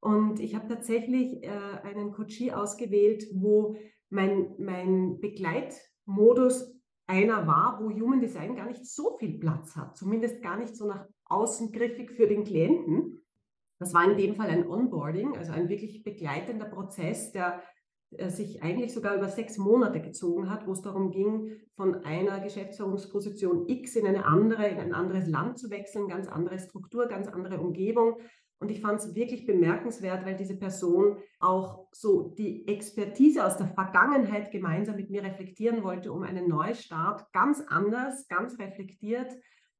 [0.00, 1.50] Und ich habe tatsächlich äh,
[1.82, 3.76] einen Coachie ausgewählt, wo
[4.08, 6.74] mein, mein Begleitmodus
[7.06, 10.86] einer war, wo Human Design gar nicht so viel Platz hat, zumindest gar nicht so
[10.86, 13.20] nach außen griffig für den Klienten.
[13.78, 17.62] Das war in dem Fall ein Onboarding, also ein wirklich begleitender Prozess, der
[18.28, 23.68] sich eigentlich sogar über sechs Monate gezogen hat, wo es darum ging, von einer Geschäftsführungsposition
[23.68, 27.60] X in eine andere, in ein anderes Land zu wechseln, ganz andere Struktur, ganz andere
[27.60, 28.16] Umgebung.
[28.58, 33.68] Und ich fand es wirklich bemerkenswert, weil diese Person auch so die Expertise aus der
[33.68, 39.32] Vergangenheit gemeinsam mit mir reflektieren wollte, um einen Neustart ganz anders, ganz reflektiert,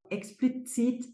[0.08, 1.04] explizit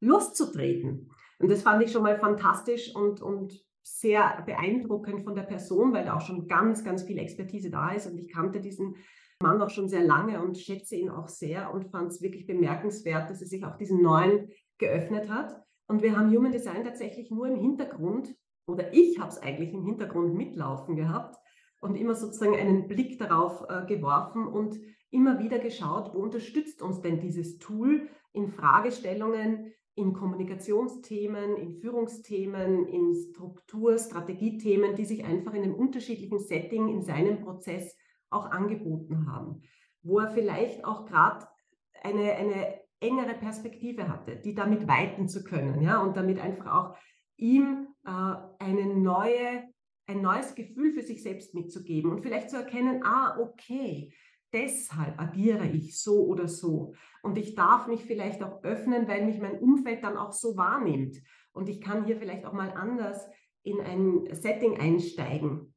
[0.00, 1.10] loszutreten.
[1.38, 6.06] Und das fand ich schon mal fantastisch und, und sehr beeindruckend von der Person, weil
[6.06, 8.06] da auch schon ganz, ganz viel Expertise da ist.
[8.06, 8.96] Und ich kannte diesen
[9.42, 13.28] Mann auch schon sehr lange und schätze ihn auch sehr und fand es wirklich bemerkenswert,
[13.28, 15.54] dass er sich auch diesen neuen geöffnet hat.
[15.86, 18.34] Und wir haben Human Design tatsächlich nur im Hintergrund,
[18.66, 21.36] oder ich habe es eigentlich im Hintergrund mitlaufen gehabt
[21.82, 27.02] und immer sozusagen einen Blick darauf äh, geworfen und immer wieder geschaut, wo unterstützt uns
[27.02, 35.54] denn dieses Tool in Fragestellungen, in Kommunikationsthemen, in Führungsthemen, in Struktur, Strategiethemen, die sich einfach
[35.54, 37.96] in einem unterschiedlichen Setting in seinem Prozess
[38.30, 39.62] auch angeboten haben,
[40.02, 41.46] wo er vielleicht auch gerade
[42.02, 46.96] eine, eine engere Perspektive hatte, die damit weiten zu können, ja, und damit einfach auch
[47.36, 49.64] ihm äh, eine neue,
[50.06, 54.12] ein neues Gefühl für sich selbst mitzugeben und vielleicht zu erkennen, ah, okay,
[54.54, 56.94] deshalb agiere ich so oder so.
[57.22, 61.18] Und ich darf mich vielleicht auch öffnen, weil mich mein Umfeld dann auch so wahrnimmt.
[61.52, 63.26] Und ich kann hier vielleicht auch mal anders
[63.62, 65.74] in ein Setting einsteigen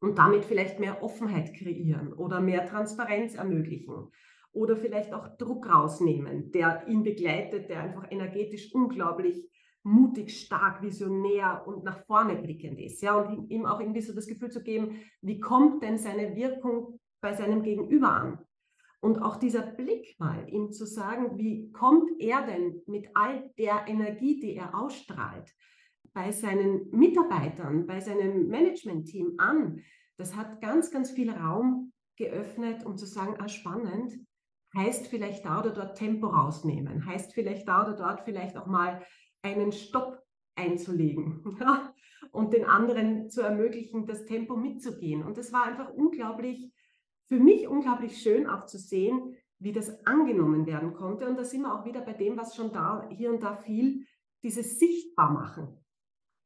[0.00, 4.10] und damit vielleicht mehr Offenheit kreieren oder mehr Transparenz ermöglichen
[4.52, 9.48] oder vielleicht auch Druck rausnehmen, der ihn begleitet, der einfach energetisch unglaublich
[9.82, 13.00] mutig, stark, visionär und nach vorne blickend ist.
[13.00, 16.98] Ja, und ihm auch irgendwie so das Gefühl zu geben, wie kommt denn seine Wirkung
[17.20, 18.38] bei seinem Gegenüber an?
[19.00, 23.86] Und auch dieser Blick mal, ihm zu sagen, wie kommt er denn mit all der
[23.86, 25.50] Energie, die er ausstrahlt,
[26.12, 29.80] bei seinen Mitarbeitern, bei seinem Management-Team an,
[30.18, 34.18] das hat ganz, ganz viel Raum geöffnet, um zu sagen, ah, spannend,
[34.76, 39.02] heißt vielleicht da oder dort Tempo rausnehmen, heißt vielleicht da oder dort vielleicht auch mal
[39.42, 40.18] einen Stopp
[40.54, 41.42] einzulegen
[42.32, 45.24] und den anderen zu ermöglichen, das Tempo mitzugehen.
[45.24, 46.70] Und es war einfach unglaublich,
[47.30, 51.28] für mich unglaublich schön auch zu sehen, wie das angenommen werden konnte.
[51.28, 54.04] Und da sind wir auch wieder bei dem, was schon da hier und da fiel,
[54.42, 55.78] dieses Sichtbarmachen.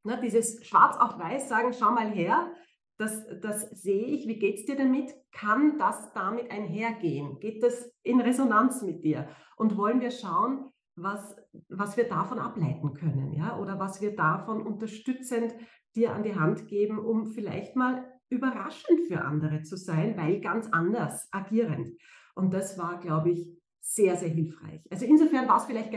[0.05, 2.53] Ne, dieses Schwarz auf Weiß sagen, schau mal her,
[2.99, 5.11] das, das sehe ich, wie geht es dir damit?
[5.33, 7.41] Kann das damit einhergehen?
[7.41, 9.27] Geht das in Resonanz mit dir?
[9.57, 11.35] Und wollen wir schauen, was,
[11.71, 15.55] was wir davon ableiten können, ja, oder was wir davon unterstützend
[15.97, 20.69] dir an die Hand geben, um vielleicht mal überraschend für andere zu sein, weil ganz
[20.73, 21.91] anders agierend.
[22.35, 23.49] Und das war, glaube ich,
[23.81, 24.81] sehr, sehr hilfreich.
[24.91, 25.93] Also insofern war es vielleicht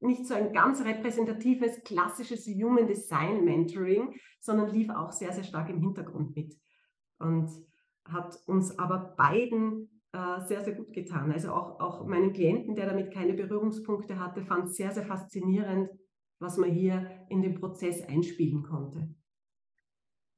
[0.00, 5.70] nicht so ein ganz repräsentatives, klassisches Human Design Mentoring, sondern lief auch sehr, sehr stark
[5.70, 6.54] im Hintergrund mit
[7.18, 7.50] und
[8.04, 11.32] hat uns aber beiden äh, sehr, sehr gut getan.
[11.32, 15.88] Also auch, auch meinen Klienten, der damit keine Berührungspunkte hatte, fand es sehr, sehr faszinierend,
[16.40, 19.14] was man hier in den Prozess einspielen konnte.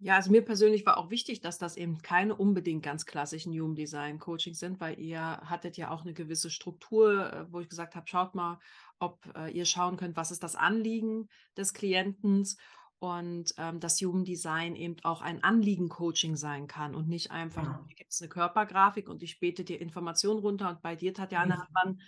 [0.04, 3.76] Ja, also mir persönlich war auch wichtig, dass das eben keine unbedingt ganz klassischen Human
[3.76, 7.94] Design Coachings sind, weil ihr hattet ja auch eine gewisse Struktur, äh, wo ich gesagt
[7.94, 8.58] habe, schaut mal,
[8.98, 12.48] ob äh, ihr schauen könnt, was ist das Anliegen des Klienten
[12.98, 17.84] und ähm, dass Jugenddesign eben auch ein Anliegen-Coaching sein kann und nicht einfach, ja.
[17.86, 21.58] hier gibt es eine Körpergrafik und ich bete dir Informationen runter und bei dir, Tatjana,
[21.58, 22.00] hat man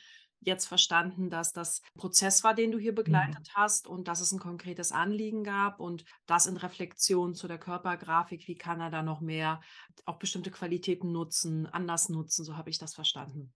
[0.46, 3.54] jetzt verstanden, dass das Prozess war, den du hier begleitet mhm.
[3.54, 8.46] hast und dass es ein konkretes Anliegen gab und das in Reflexion zu der Körpergrafik,
[8.48, 9.60] wie kann er da noch mehr
[10.06, 13.52] auch bestimmte Qualitäten nutzen, anders nutzen, so habe ich das verstanden.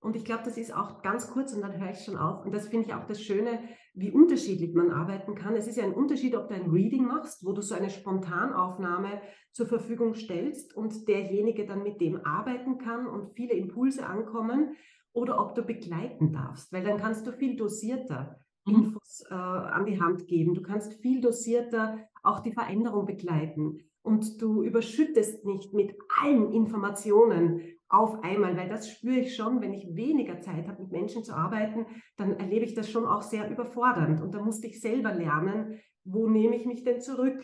[0.00, 2.44] Und ich glaube, das ist auch ganz kurz und dann höre ich schon auf.
[2.44, 3.58] Und das finde ich auch das Schöne,
[3.94, 5.56] wie unterschiedlich man arbeiten kann.
[5.56, 9.20] Es ist ja ein Unterschied, ob du ein Reading machst, wo du so eine Spontanaufnahme
[9.52, 14.76] zur Verfügung stellst und derjenige dann mit dem arbeiten kann und viele Impulse ankommen,
[15.16, 18.74] oder ob du begleiten darfst, weil dann kannst du viel dosierter mhm.
[18.74, 20.54] Infos äh, an die Hand geben.
[20.54, 27.62] Du kannst viel dosierter auch die Veränderung begleiten und du überschüttest nicht mit allen Informationen
[27.88, 31.34] auf einmal, weil das spüre ich schon, wenn ich weniger Zeit habe, mit Menschen zu
[31.34, 34.20] arbeiten, dann erlebe ich das schon auch sehr überfordernd.
[34.20, 37.42] Und da musste ich selber lernen, wo nehme ich mich denn zurück?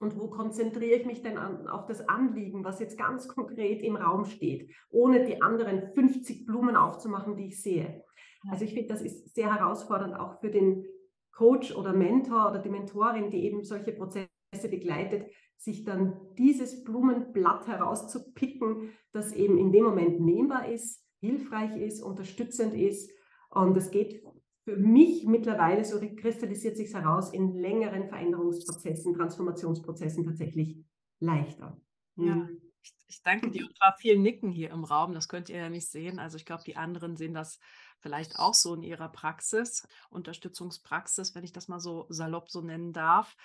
[0.00, 3.96] Und wo konzentriere ich mich denn an, auf das Anliegen, was jetzt ganz konkret im
[3.96, 8.02] Raum steht, ohne die anderen 50 Blumen aufzumachen, die ich sehe.
[8.50, 10.86] Also ich finde, das ist sehr herausfordernd auch für den
[11.32, 14.28] Coach oder Mentor oder die Mentorin, die eben solche Prozesse
[14.70, 22.02] begleitet, sich dann dieses Blumenblatt herauszupicken, das eben in dem Moment nehmbar ist, hilfreich ist,
[22.02, 23.10] unterstützend ist.
[23.50, 24.22] Und das geht
[24.64, 30.84] für mich mittlerweile, so kristallisiert sich heraus, in längeren Veränderungsprozessen, Transformationsprozessen tatsächlich
[31.18, 31.80] leichter.
[32.16, 32.34] Ja.
[32.34, 32.60] Mhm.
[32.82, 33.66] Ich, ich danke dir.
[33.66, 35.12] Und war viel Nicken hier im Raum.
[35.12, 36.18] Das könnt ihr ja nicht sehen.
[36.18, 37.58] Also ich glaube, die anderen sehen das
[37.98, 42.92] vielleicht auch so in ihrer Praxis, Unterstützungspraxis, wenn ich das mal so salopp so nennen
[42.92, 43.36] darf.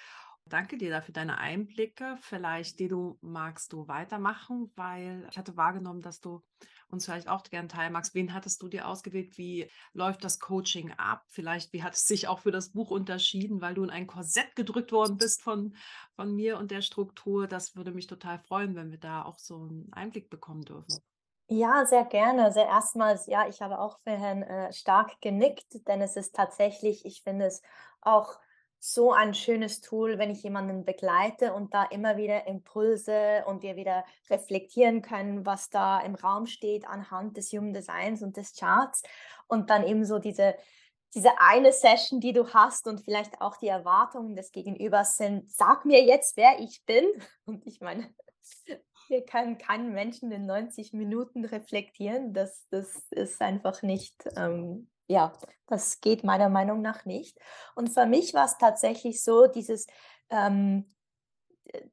[0.47, 2.17] Danke dir dafür deine Einblicke.
[2.21, 6.43] Vielleicht, die du magst du weitermachen, weil ich hatte wahrgenommen, dass du
[6.89, 8.15] uns vielleicht auch gerne teilen magst.
[8.15, 9.37] Wen hattest du dir ausgewählt?
[9.37, 11.23] Wie läuft das Coaching ab?
[11.29, 14.55] Vielleicht, wie hat es sich auch für das Buch unterschieden, weil du in ein Korsett
[14.55, 15.75] gedrückt worden bist von,
[16.15, 17.47] von mir und der Struktur?
[17.47, 21.01] Das würde mich total freuen, wenn wir da auch so einen Einblick bekommen dürfen.
[21.47, 22.45] Ja, sehr gerne.
[22.45, 27.21] Also erstmals, ja, ich habe auch vorhin äh, stark genickt, denn es ist tatsächlich, ich
[27.21, 27.61] finde es
[28.01, 28.39] auch
[28.93, 33.75] so ein schönes Tool, wenn ich jemanden begleite und da immer wieder Impulse und wir
[33.75, 39.01] wieder reflektieren können, was da im Raum steht anhand des Human Designs und des Charts
[39.47, 40.55] und dann eben so diese
[41.15, 45.85] diese eine Session, die du hast und vielleicht auch die Erwartungen des Gegenübers sind, sag
[45.85, 47.05] mir jetzt, wer ich bin.
[47.45, 48.13] Und ich meine,
[49.07, 52.33] wir können keinen Menschen in 90 Minuten reflektieren.
[52.33, 55.33] Das, das ist einfach nicht ähm, ja,
[55.67, 57.37] das geht meiner Meinung nach nicht.
[57.75, 59.87] Und für mich war es tatsächlich so, dieses,
[60.29, 60.85] ähm,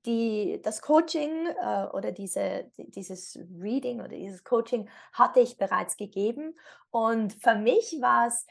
[0.07, 6.57] die, das Coaching äh, oder diese, dieses Reading oder dieses Coaching hatte ich bereits gegeben.
[6.91, 8.47] Und für mich war es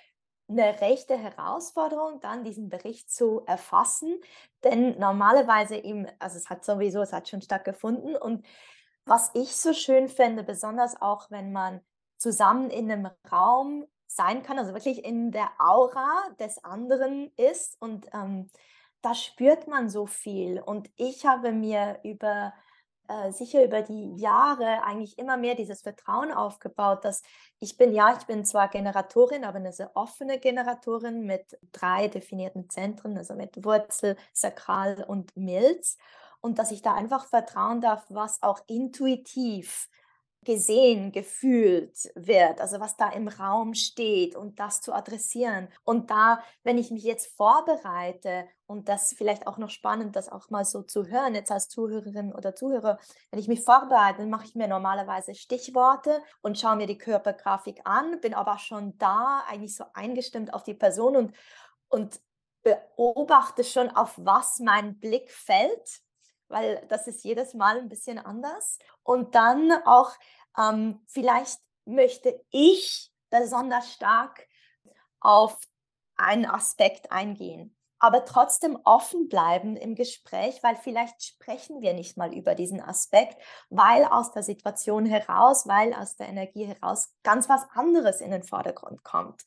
[0.47, 4.19] eine rechte Herausforderung, dann diesen Bericht zu erfassen.
[4.63, 8.15] Denn normalerweise eben, also es hat sowieso, es hat schon stattgefunden.
[8.15, 8.45] Und
[9.05, 11.81] was ich so schön finde, besonders auch wenn man
[12.17, 13.85] zusammen in einem Raum
[14.15, 16.09] sein kann, also wirklich in der Aura
[16.39, 18.49] des anderen ist und ähm,
[19.01, 20.61] da spürt man so viel.
[20.61, 22.53] Und ich habe mir über
[23.11, 27.21] äh, sicher über die Jahre eigentlich immer mehr dieses Vertrauen aufgebaut, dass
[27.59, 32.69] ich bin, ja, ich bin zwar Generatorin, aber eine sehr offene Generatorin mit drei definierten
[32.69, 35.97] Zentren, also mit Wurzel, Sakral und Milz.
[36.39, 39.89] Und dass ich da einfach vertrauen darf, was auch intuitiv
[40.43, 45.67] gesehen, gefühlt wird, also was da im Raum steht und das zu adressieren.
[45.83, 50.49] Und da, wenn ich mich jetzt vorbereite und das vielleicht auch noch spannend, das auch
[50.49, 52.97] mal so zu hören, jetzt als Zuhörerin oder Zuhörer,
[53.29, 57.81] wenn ich mich vorbereite, dann mache ich mir normalerweise Stichworte und schaue mir die Körpergrafik
[57.83, 61.35] an, bin aber schon da, eigentlich so eingestimmt auf die Person und,
[61.87, 62.19] und
[62.63, 66.01] beobachte schon, auf was mein Blick fällt
[66.51, 68.77] weil das ist jedes Mal ein bisschen anders.
[69.03, 70.11] Und dann auch,
[70.57, 74.47] ähm, vielleicht möchte ich besonders stark
[75.19, 75.57] auf
[76.15, 82.33] einen Aspekt eingehen, aber trotzdem offen bleiben im Gespräch, weil vielleicht sprechen wir nicht mal
[82.33, 83.37] über diesen Aspekt,
[83.69, 88.41] weil aus der Situation heraus, weil aus der Energie heraus ganz was anderes in den
[88.41, 89.43] Vordergrund kommt.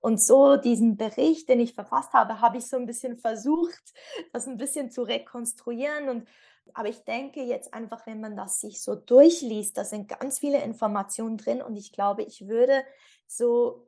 [0.00, 3.92] Und so diesen Bericht, den ich verfasst habe, habe ich so ein bisschen versucht,
[4.32, 6.28] das ein bisschen zu rekonstruieren und
[6.74, 10.62] aber ich denke jetzt einfach, wenn man das sich so durchliest, da sind ganz viele
[10.62, 12.84] Informationen drin und ich glaube, ich würde
[13.26, 13.86] so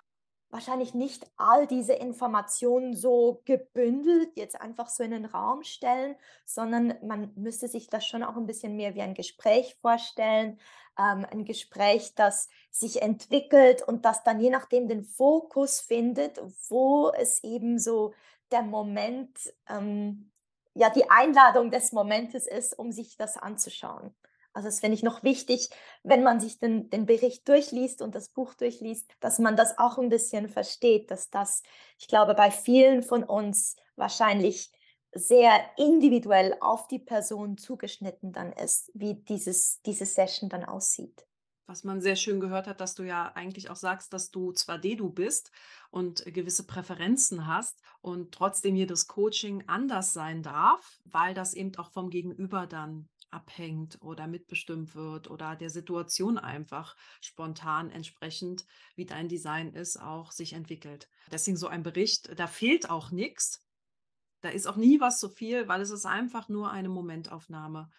[0.51, 6.95] wahrscheinlich nicht all diese Informationen so gebündelt jetzt einfach so in den Raum stellen, sondern
[7.03, 10.59] man müsste sich das schon auch ein bisschen mehr wie ein Gespräch vorstellen,
[10.99, 17.11] ähm, ein Gespräch, das sich entwickelt und das dann je nachdem den Fokus findet, wo
[17.11, 18.13] es eben so
[18.51, 20.31] der Moment ähm,
[20.75, 24.15] ja die Einladung des Momentes ist, um sich das anzuschauen.
[24.53, 25.69] Also das finde ich noch wichtig,
[26.03, 29.99] wenn man sich den, den Bericht durchliest und das Buch durchliest, dass man das auch
[29.99, 31.63] ein bisschen versteht, dass das,
[31.99, 34.73] ich glaube, bei vielen von uns wahrscheinlich
[35.13, 41.27] sehr individuell auf die Person zugeschnitten dann ist, wie dieses, diese Session dann aussieht.
[41.67, 44.79] Was man sehr schön gehört hat, dass du ja eigentlich auch sagst, dass du zwar
[44.79, 45.53] D-Du bist
[45.91, 51.93] und gewisse Präferenzen hast und trotzdem jedes Coaching anders sein darf, weil das eben auch
[51.93, 59.29] vom Gegenüber dann abhängt oder mitbestimmt wird oder der Situation einfach spontan entsprechend, wie dein
[59.29, 61.09] Design ist, auch sich entwickelt.
[61.31, 63.65] Deswegen so ein Bericht, da fehlt auch nichts.
[64.41, 67.91] Da ist auch nie was zu viel, weil es ist einfach nur eine Momentaufnahme.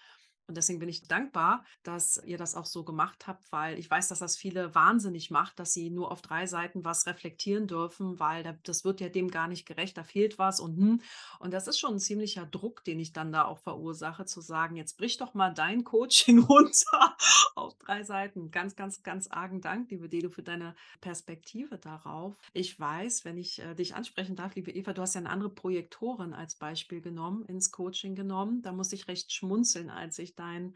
[0.51, 4.09] Und deswegen bin ich dankbar, dass ihr das auch so gemacht habt, weil ich weiß,
[4.09, 8.59] dass das viele wahnsinnig macht, dass sie nur auf drei Seiten was reflektieren dürfen, weil
[8.63, 11.01] das wird ja dem gar nicht gerecht, da fehlt was und hm.
[11.39, 14.75] Und das ist schon ein ziemlicher Druck, den ich dann da auch verursache, zu sagen,
[14.75, 17.15] jetzt brich doch mal dein Coaching runter
[17.55, 18.51] auf drei Seiten.
[18.51, 22.35] Ganz, ganz, ganz argen Dank, liebe Dedo, für deine Perspektive darauf.
[22.51, 25.49] Ich weiß, wenn ich äh, dich ansprechen darf, liebe Eva, du hast ja eine andere
[25.49, 28.61] Projektorin als Beispiel genommen, ins Coaching genommen.
[28.61, 30.75] Da muss ich recht schmunzeln, als ich deinen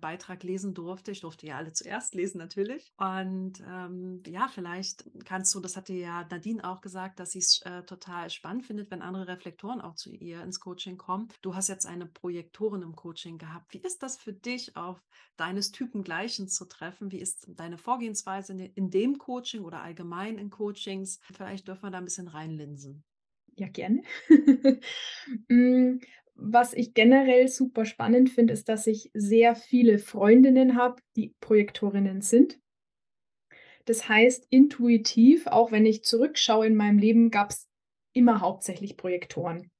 [0.00, 1.10] Beitrag lesen durfte.
[1.10, 2.92] Ich durfte ja alle zuerst lesen natürlich.
[2.96, 7.62] Und ähm, ja, vielleicht kannst du, das hatte ja Nadine auch gesagt, dass sie es
[7.62, 11.28] äh, total spannend findet, wenn andere Reflektoren auch zu ihr ins Coaching kommen.
[11.42, 13.72] Du hast jetzt eine Projektorin im Coaching gehabt.
[13.72, 15.02] Wie ist das für dich, auf
[15.36, 17.12] deines Typen Gleichen zu treffen?
[17.12, 21.20] Wie ist deine Vorgehensweise in, in dem Coaching oder allgemein in Coachings?
[21.32, 23.04] Vielleicht dürfen wir da ein bisschen reinlinsen.
[23.56, 24.02] Ja, gerne.
[26.34, 32.20] Was ich generell super spannend finde, ist, dass ich sehr viele Freundinnen habe, die Projektorinnen
[32.20, 32.58] sind.
[33.84, 37.68] Das heißt, intuitiv, auch wenn ich zurückschaue in meinem Leben, gab es
[38.12, 39.70] immer hauptsächlich Projektoren.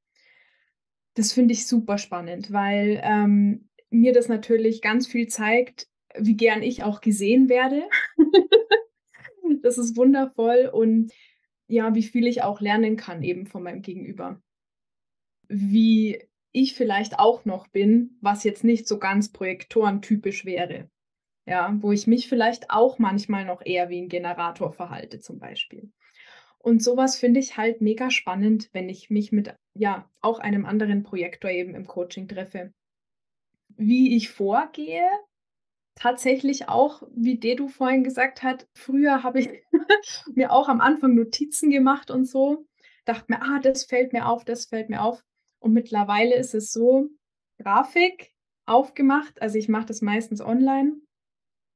[1.14, 6.62] Das finde ich super spannend, weil ähm, mir das natürlich ganz viel zeigt, wie gern
[6.62, 7.88] ich auch gesehen werde.
[9.62, 11.12] das ist wundervoll und
[11.66, 14.42] ja, wie viel ich auch lernen kann eben von meinem Gegenüber.
[15.48, 16.22] Wie
[16.54, 20.88] ich vielleicht auch noch bin, was jetzt nicht so ganz projektorentypisch wäre.
[21.46, 25.92] Ja, wo ich mich vielleicht auch manchmal noch eher wie ein Generator verhalte, zum Beispiel.
[26.58, 31.02] Und sowas finde ich halt mega spannend, wenn ich mich mit, ja, auch einem anderen
[31.02, 32.72] Projektor eben im Coaching treffe.
[33.76, 35.10] Wie ich vorgehe,
[35.96, 39.48] tatsächlich auch, wie Dedu vorhin gesagt hat, früher habe ich
[40.34, 42.64] mir auch am Anfang Notizen gemacht und so,
[43.04, 45.22] dachte mir, ah, das fällt mir auf, das fällt mir auf.
[45.64, 47.08] Und mittlerweile ist es so,
[47.58, 48.34] Grafik
[48.66, 49.40] aufgemacht.
[49.40, 50.96] Also ich mache das meistens online.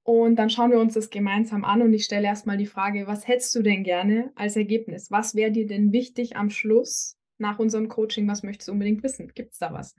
[0.03, 3.27] Und dann schauen wir uns das gemeinsam an und ich stelle erstmal die Frage, was
[3.27, 5.11] hättest du denn gerne als Ergebnis?
[5.11, 8.29] Was wäre dir denn wichtig am Schluss nach unserem Coaching?
[8.29, 9.33] Was möchtest du unbedingt wissen?
[9.35, 9.95] Gibt es da was?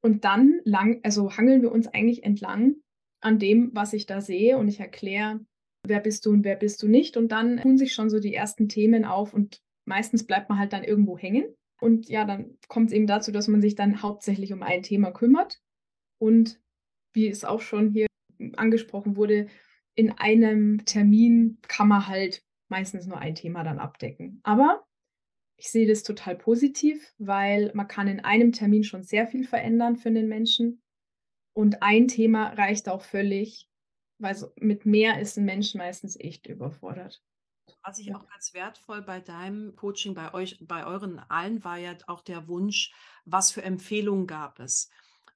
[0.00, 2.74] Und dann lang, also hangeln wir uns eigentlich entlang
[3.20, 5.38] an dem, was ich da sehe und ich erkläre,
[5.84, 7.16] wer bist du und wer bist du nicht.
[7.16, 10.72] Und dann tun sich schon so die ersten Themen auf und meistens bleibt man halt
[10.72, 11.54] dann irgendwo hängen.
[11.80, 15.10] Und ja, dann kommt es eben dazu, dass man sich dann hauptsächlich um ein Thema
[15.10, 15.60] kümmert.
[16.18, 16.60] Und
[17.12, 18.06] wie es auch schon hier
[18.56, 19.46] angesprochen wurde,
[19.94, 24.40] in einem Termin kann man halt meistens nur ein Thema dann abdecken.
[24.42, 24.86] Aber
[25.56, 29.96] ich sehe das total positiv, weil man kann in einem Termin schon sehr viel verändern
[29.96, 30.82] für den Menschen.
[31.54, 33.68] Und ein Thema reicht auch völlig,
[34.18, 37.22] weil mit mehr ist ein Mensch meistens echt überfordert.
[37.86, 41.96] Was ich auch ganz wertvoll bei deinem Coaching, bei euch, bei euren allen war ja
[42.06, 42.92] auch der Wunsch,
[43.24, 44.90] was für Empfehlungen gab es?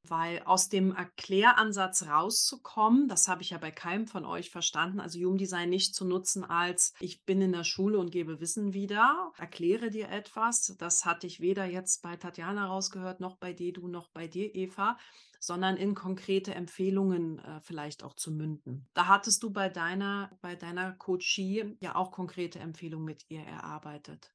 [0.08, 5.18] Weil aus dem Erkläransatz rauszukommen, das habe ich ja bei keinem von euch verstanden, also
[5.18, 9.90] Jugenddesign nicht zu nutzen als ich bin in der Schule und gebe Wissen wieder, erkläre
[9.90, 10.74] dir etwas.
[10.78, 14.96] Das hatte ich weder jetzt bei Tatjana rausgehört, noch bei Dedu, noch bei dir, Eva,
[15.38, 18.88] sondern in konkrete Empfehlungen äh, vielleicht auch zu münden.
[18.94, 24.32] Da hattest du bei deiner, bei deiner Coachie ja auch konkrete Empfehlungen mit ihr erarbeitet.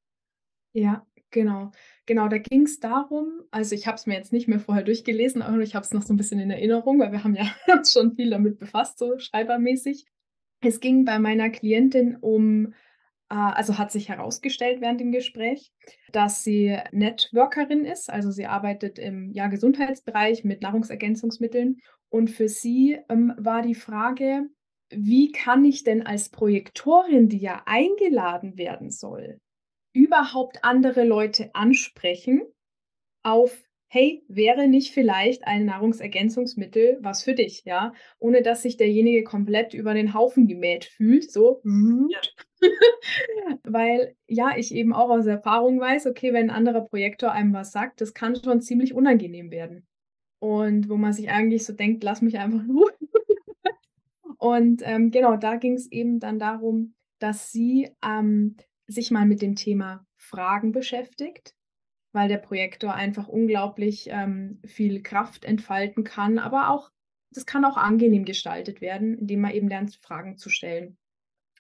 [0.76, 1.72] Ja, genau.
[2.06, 5.42] Genau, da ging es darum, also ich habe es mir jetzt nicht mehr vorher durchgelesen,
[5.42, 7.46] aber ich habe es noch so ein bisschen in Erinnerung, weil wir haben ja
[7.90, 10.06] schon viel damit befasst, so schreibermäßig.
[10.60, 12.74] Es ging bei meiner Klientin um,
[13.30, 15.72] äh, also hat sich herausgestellt während dem Gespräch,
[16.12, 21.78] dass sie Networkerin ist, also sie arbeitet im ja, Gesundheitsbereich mit Nahrungsergänzungsmitteln.
[22.10, 24.50] Und für sie ähm, war die Frage,
[24.90, 29.40] wie kann ich denn als Projektorin, die ja eingeladen werden soll,
[29.96, 32.44] überhaupt andere Leute ansprechen
[33.24, 39.24] auf, hey, wäre nicht vielleicht ein Nahrungsergänzungsmittel was für dich, ja, ohne dass sich derjenige
[39.24, 42.20] komplett über den Haufen gemäht fühlt, so, ja.
[43.64, 47.72] weil ja, ich eben auch aus Erfahrung weiß, okay, wenn ein anderer Projektor einem was
[47.72, 49.88] sagt, das kann schon ziemlich unangenehm werden.
[50.40, 52.92] Und wo man sich eigentlich so denkt, lass mich einfach nur.
[54.38, 58.58] Und ähm, genau, da ging es eben dann darum, dass sie ähm,
[58.88, 61.56] sich mal mit dem Thema Fragen beschäftigt,
[62.12, 66.92] weil der Projektor einfach unglaublich ähm, viel Kraft entfalten kann, aber auch,
[67.32, 70.98] das kann auch angenehm gestaltet werden, indem man eben lernt, Fragen zu stellen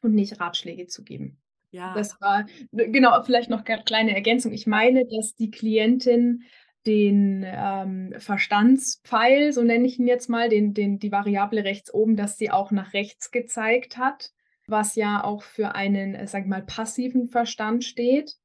[0.01, 1.41] und nicht Ratschläge zu geben.
[1.71, 1.93] Ja.
[1.93, 4.53] Das war, genau, vielleicht noch eine kleine Ergänzung.
[4.53, 6.43] Ich meine, dass die Klientin
[6.85, 12.15] den ähm, Verstandspfeil, so nenne ich ihn jetzt mal, den, den, die Variable rechts oben,
[12.15, 14.31] dass sie auch nach rechts gezeigt hat
[14.67, 18.35] was ja auch für einen, äh, sag mal, passiven Verstand steht.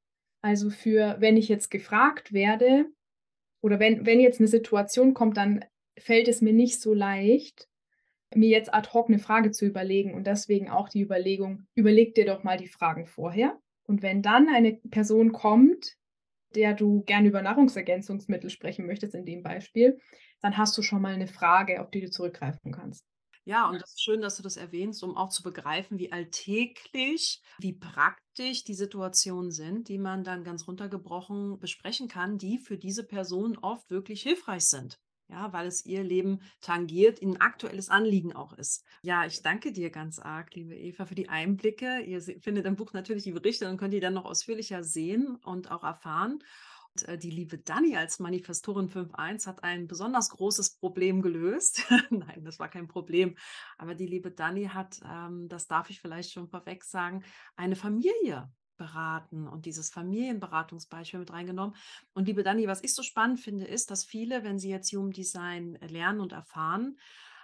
[0.42, 2.86] Also für, wenn ich jetzt gefragt werde
[3.60, 5.64] oder wenn, wenn jetzt eine Situation kommt, dann
[5.98, 7.68] fällt es mir nicht so leicht,
[8.34, 12.26] mir jetzt ad hoc eine Frage zu überlegen und deswegen auch die Überlegung, überleg dir
[12.26, 13.58] doch mal die Fragen vorher.
[13.82, 15.96] Und wenn dann eine Person kommt,
[16.54, 19.98] der du gerne über Nahrungsergänzungsmittel sprechen möchtest, in dem Beispiel,
[20.40, 23.04] dann hast du schon mal eine Frage, auf die du zurückgreifen kannst.
[23.50, 27.40] Ja, und das ist schön, dass du das erwähnst, um auch zu begreifen, wie alltäglich,
[27.58, 33.04] wie praktisch die Situationen sind, die man dann ganz runtergebrochen besprechen kann, die für diese
[33.04, 35.00] Person oft wirklich hilfreich sind.
[35.28, 38.84] Ja, weil es ihr Leben tangiert, ein aktuelles Anliegen auch ist.
[39.02, 42.00] Ja, ich danke dir ganz arg, liebe Eva, für die Einblicke.
[42.00, 45.70] Ihr findet im Buch natürlich die Berichte und könnt die dann noch ausführlicher sehen und
[45.72, 46.40] auch erfahren.
[47.06, 51.84] Äh, die liebe Dani als Manifestorin 5.1 hat ein besonders großes Problem gelöst.
[52.10, 53.36] Nein, das war kein Problem.
[53.78, 57.22] Aber die liebe Dani hat, ähm, das darf ich vielleicht schon vorweg sagen,
[57.56, 61.76] eine Familie beraten und dieses Familienberatungsbeispiel mit reingenommen.
[62.14, 65.10] Und liebe Dani, was ich so spannend finde, ist, dass viele, wenn sie jetzt Human
[65.10, 66.98] Design lernen und erfahren,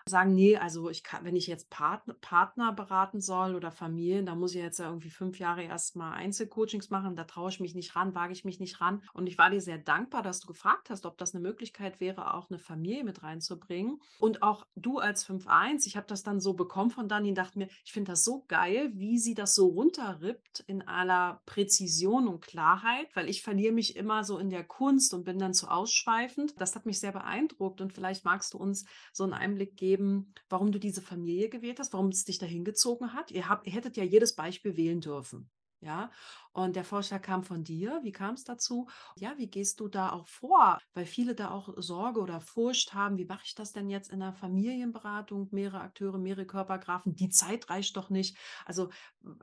[0.09, 4.37] sagen, nee, also ich kann, wenn ich jetzt Partner, Partner beraten soll oder Familien, da
[4.37, 8.15] muss ich jetzt irgendwie fünf Jahre erstmal Einzelcoachings machen, da traue ich mich nicht ran,
[8.15, 9.03] wage ich mich nicht ran.
[9.13, 12.35] Und ich war dir sehr dankbar, dass du gefragt hast, ob das eine Möglichkeit wäre,
[12.35, 14.01] auch eine Familie mit reinzubringen.
[14.21, 17.59] Und auch du als 5.1, ich habe das dann so bekommen von Dani und dachte
[17.59, 22.43] mir, ich finde das so geil, wie sie das so runterrippt in aller Präzision und
[22.43, 26.61] Klarheit, weil ich verliere mich immer so in der Kunst und bin dann zu ausschweifend.
[26.61, 30.35] Das hat mich sehr beeindruckt und vielleicht magst du uns so einen Einblick geben, geben,
[30.49, 33.31] warum du diese Familie gewählt hast, warum es dich dahin gezogen hat.
[33.31, 35.51] Ihr, habt, ihr hättet ja jedes Beispiel wählen dürfen.
[35.81, 36.11] Ja,
[36.53, 38.01] und der Vorschlag kam von dir.
[38.03, 38.89] Wie kam es dazu?
[39.15, 40.79] Ja, wie gehst du da auch vor?
[40.95, 43.19] Weil viele da auch Sorge oder Furcht haben.
[43.19, 45.49] Wie mache ich das denn jetzt in der Familienberatung?
[45.53, 47.15] Mehrere Akteure, mehrere Körpergrafen.
[47.15, 48.39] Die Zeit reicht doch nicht.
[48.65, 48.89] Also,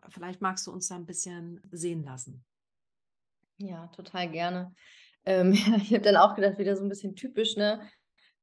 [0.09, 2.43] vielleicht magst du uns da ein bisschen sehen lassen.
[3.57, 4.73] Ja, total gerne.
[5.25, 7.87] Ähm, ich habe dann auch gedacht, wieder so ein bisschen typisch, ne?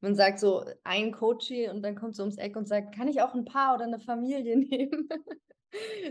[0.00, 3.20] Man sagt so ein Coach und dann kommt so ums Eck und sagt, kann ich
[3.22, 5.08] auch ein Paar oder eine Familie nehmen?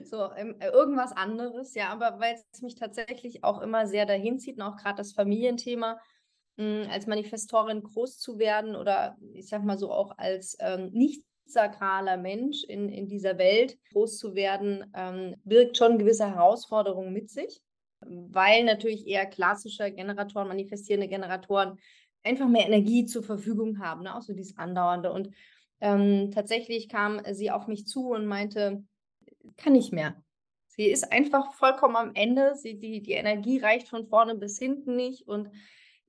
[0.04, 4.58] so ähm, irgendwas anderes, ja, aber weil es mich tatsächlich auch immer sehr dahin zieht
[4.58, 6.00] und auch gerade das Familienthema,
[6.58, 10.92] mh, hm, als Manifestorin groß zu werden oder ich sag mal so auch als ähm,
[10.92, 17.12] nicht sakraler Mensch in, in dieser Welt groß zu werden, ähm, birgt schon gewisse Herausforderungen
[17.12, 17.62] mit sich,
[18.02, 21.80] weil natürlich eher klassische Generatoren, manifestierende Generatoren
[22.24, 24.16] einfach mehr Energie zur Verfügung haben, ne?
[24.16, 25.12] auch so dieses Andauernde.
[25.12, 25.30] Und
[25.82, 28.84] ähm, tatsächlich kam sie auf mich zu und meinte,
[29.58, 30.22] kann nicht mehr.
[30.68, 32.56] Sie ist einfach vollkommen am Ende.
[32.56, 35.28] Sie, die, die Energie reicht von vorne bis hinten nicht.
[35.28, 35.50] Und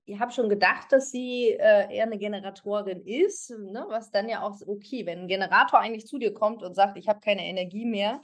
[0.04, 3.84] ich habe schon gedacht, dass sie äh, eher eine Generatorin ist, ne?
[3.88, 7.08] was dann ja auch okay, wenn ein Generator eigentlich zu dir kommt und sagt, ich
[7.08, 8.20] habe keine Energie mehr,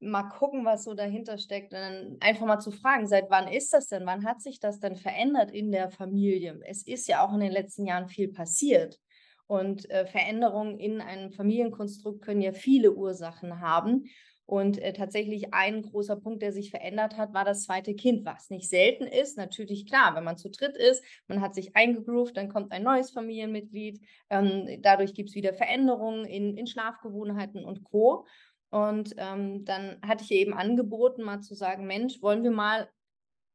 [0.00, 1.72] mal gucken, was so dahinter steckt.
[1.72, 4.06] Und dann einfach mal zu fragen, seit wann ist das denn?
[4.06, 6.60] Wann hat sich das denn verändert in der Familie?
[6.66, 9.00] Es ist ja auch in den letzten Jahren viel passiert.
[9.46, 14.04] Und äh, Veränderungen in einem Familienkonstrukt können ja viele Ursachen haben.
[14.46, 18.50] Und äh, tatsächlich ein großer Punkt, der sich verändert hat, war das zweite Kind, was
[18.50, 19.38] nicht selten ist.
[19.38, 23.10] Natürlich klar, wenn man zu dritt ist, man hat sich eingegroovt, dann kommt ein neues
[23.10, 24.00] Familienmitglied.
[24.28, 28.26] Ähm, dadurch gibt es wieder Veränderungen in, in Schlafgewohnheiten und Co.
[28.74, 32.88] Und ähm, dann hatte ich ihr eben angeboten, mal zu sagen, Mensch, wollen wir mal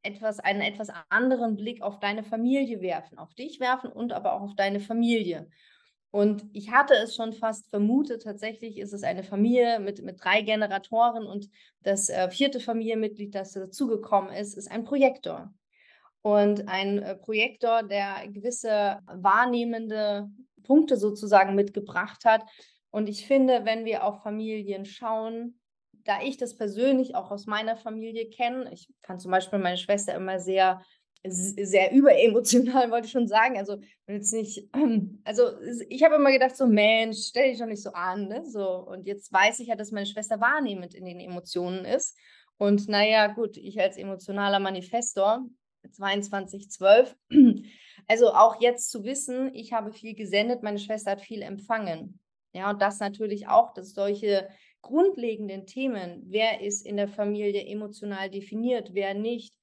[0.02, 4.44] etwas, einen etwas anderen Blick auf deine Familie werfen, auf dich werfen und aber auch
[4.44, 5.50] auf deine Familie.
[6.10, 10.42] Und ich hatte es schon fast vermutet, tatsächlich ist es eine Familie mit, mit drei
[10.42, 11.50] Generatoren und
[11.82, 15.54] das äh, vierte Familienmitglied, das dazugekommen ist, ist ein Projektor.
[16.22, 20.30] Und ein äh, Projektor, der gewisse wahrnehmende
[20.64, 22.46] Punkte sozusagen mitgebracht hat,
[22.92, 25.60] und ich finde, wenn wir auf Familien schauen,
[26.04, 30.16] da ich das persönlich auch aus meiner Familie kenne, ich fand zum Beispiel meine Schwester
[30.16, 30.82] immer sehr,
[31.24, 33.58] sehr überemotional, wollte ich schon sagen.
[33.58, 33.78] Also
[34.08, 34.70] jetzt nicht,
[35.24, 35.44] also
[35.90, 38.44] ich habe immer gedacht, so Mensch, stell dich doch nicht so an, ne?
[38.46, 42.18] So, und jetzt weiß ich ja, dass meine Schwester wahrnehmend in den Emotionen ist.
[42.58, 45.46] Und naja, gut, ich als emotionaler Manifestor,
[45.92, 47.16] 2212,
[48.08, 52.20] also auch jetzt zu wissen, ich habe viel gesendet, meine Schwester hat viel empfangen.
[52.54, 54.50] Ja, und das natürlich auch, dass solche
[54.82, 59.54] grundlegenden Themen, wer ist in der Familie emotional definiert, wer nicht,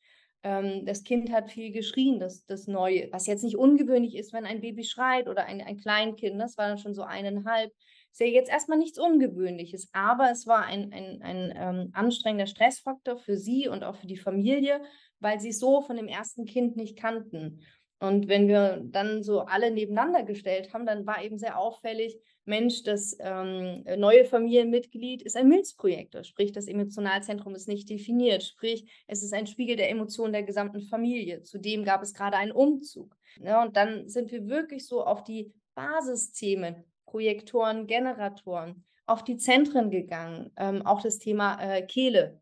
[0.42, 4.44] ähm, das Kind hat viel geschrien, das, das Neue, was jetzt nicht ungewöhnlich ist, wenn
[4.44, 7.72] ein Baby schreit oder ein, ein Kleinkind, das war dann schon so eineinhalb,
[8.12, 13.18] ist ja jetzt erstmal nichts Ungewöhnliches, aber es war ein, ein, ein ähm, anstrengender Stressfaktor
[13.18, 14.80] für sie und auch für die Familie,
[15.18, 17.60] weil sie es so von dem ersten Kind nicht kannten.
[17.98, 22.84] Und wenn wir dann so alle nebeneinander gestellt haben, dann war eben sehr auffällig, Mensch,
[22.84, 29.22] das ähm, neue Familienmitglied ist ein Milzprojektor, sprich das Emotionalzentrum ist nicht definiert, sprich es
[29.22, 31.42] ist ein Spiegel der Emotionen der gesamten Familie.
[31.42, 33.16] Zudem gab es gerade einen Umzug.
[33.42, 39.90] Ja, und dann sind wir wirklich so auf die Basisthemen, Projektoren, Generatoren, auf die Zentren
[39.90, 42.40] gegangen, ähm, auch das Thema äh, Kehle.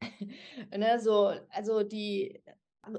[0.76, 2.42] ne, so, also die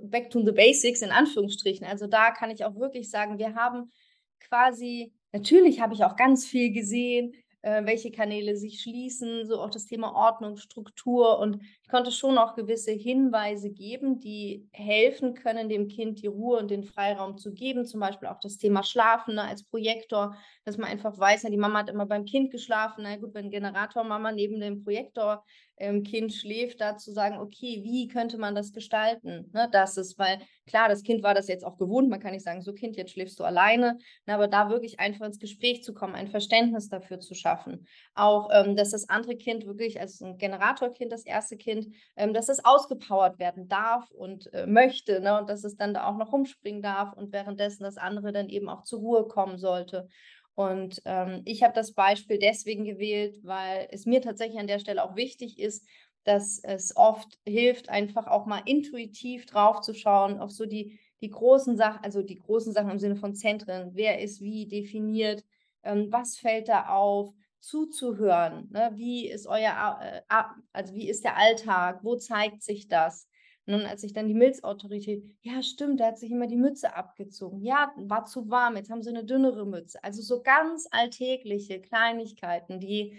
[0.03, 1.85] Back to the Basics in Anführungsstrichen.
[1.85, 3.91] Also da kann ich auch wirklich sagen, wir haben
[4.39, 9.69] quasi Natürlich habe ich auch ganz viel gesehen, äh, welche Kanäle sich schließen, so auch
[9.69, 11.39] das Thema Ordnung, Struktur.
[11.39, 16.57] Und ich konnte schon auch gewisse Hinweise geben, die helfen können, dem Kind die Ruhe
[16.57, 17.85] und den Freiraum zu geben.
[17.85, 21.57] Zum Beispiel auch das Thema Schlafen ne, als Projektor, dass man einfach weiß, na, die
[21.57, 23.03] Mama hat immer beim Kind geschlafen.
[23.03, 25.43] Na gut, wenn Generator Mama neben dem Projektor
[25.77, 29.49] ähm, Kind schläft, da zu sagen, okay, wie könnte man das gestalten?
[29.53, 32.43] Ne, das ist, weil klar, das Kind war das jetzt auch gewohnt, man kann nicht
[32.43, 35.93] sagen, so Kind, jetzt schläfst du alleine, ne, aber da wirklich einfach ins Gespräch zu
[35.93, 37.87] kommen, ein Verständnis dafür zu schaffen.
[38.13, 42.49] Auch, ähm, dass das andere Kind wirklich als ein Generatorkind, das erste Kind, ähm, dass
[42.49, 46.31] es ausgepowert werden darf und äh, möchte ne, und dass es dann da auch noch
[46.31, 50.07] rumspringen darf und währenddessen das andere dann eben auch zur Ruhe kommen sollte.
[50.55, 55.03] Und ähm, ich habe das Beispiel deswegen gewählt, weil es mir tatsächlich an der Stelle
[55.03, 55.85] auch wichtig ist,
[56.23, 61.29] dass es oft hilft, einfach auch mal intuitiv drauf zu schauen, auf so die, die
[61.29, 65.43] großen Sachen, also die großen Sachen im Sinne von Zentren, wer ist wie definiert,
[65.83, 68.91] ähm, was fällt da auf, zuzuhören, ne?
[68.95, 70.21] wie ist euer, äh,
[70.73, 73.27] also wie ist der Alltag, wo zeigt sich das?
[73.67, 77.61] Nun, als ich dann die Milzautorität, ja, stimmt, der hat sich immer die Mütze abgezogen.
[77.61, 80.03] Ja, war zu warm, jetzt haben sie eine dünnere Mütze.
[80.03, 83.17] Also so ganz alltägliche Kleinigkeiten, die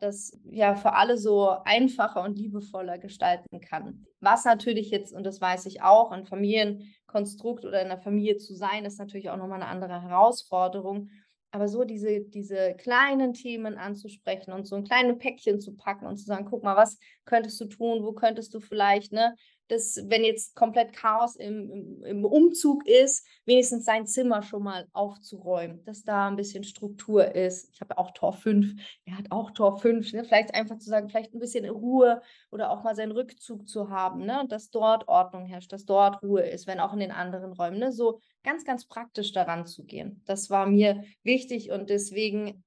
[0.00, 4.06] das ja für alle so einfacher und liebevoller gestalten kann.
[4.20, 8.54] Was natürlich jetzt, und das weiß ich auch, ein Familienkonstrukt oder in einer Familie zu
[8.54, 11.10] sein, ist natürlich auch nochmal eine andere Herausforderung.
[11.50, 16.18] Aber so diese, diese kleinen Themen anzusprechen und so ein kleines Päckchen zu packen und
[16.18, 19.34] zu sagen, guck mal, was könntest du tun, wo könntest du vielleicht ne,
[19.68, 25.84] dass wenn jetzt komplett Chaos im, im, Umzug ist, wenigstens sein Zimmer schon mal aufzuräumen,
[25.84, 27.70] dass da ein bisschen Struktur ist.
[27.72, 30.24] Ich habe auch Tor 5, er hat auch Tor 5, ne?
[30.24, 34.24] vielleicht einfach zu sagen, vielleicht ein bisschen Ruhe oder auch mal seinen Rückzug zu haben,
[34.24, 34.44] ne?
[34.48, 37.78] dass dort Ordnung herrscht, dass dort Ruhe ist, wenn auch in den anderen Räumen.
[37.78, 37.92] Ne?
[37.92, 40.22] So ganz, ganz praktisch daran zu gehen.
[40.24, 42.64] Das war mir wichtig und deswegen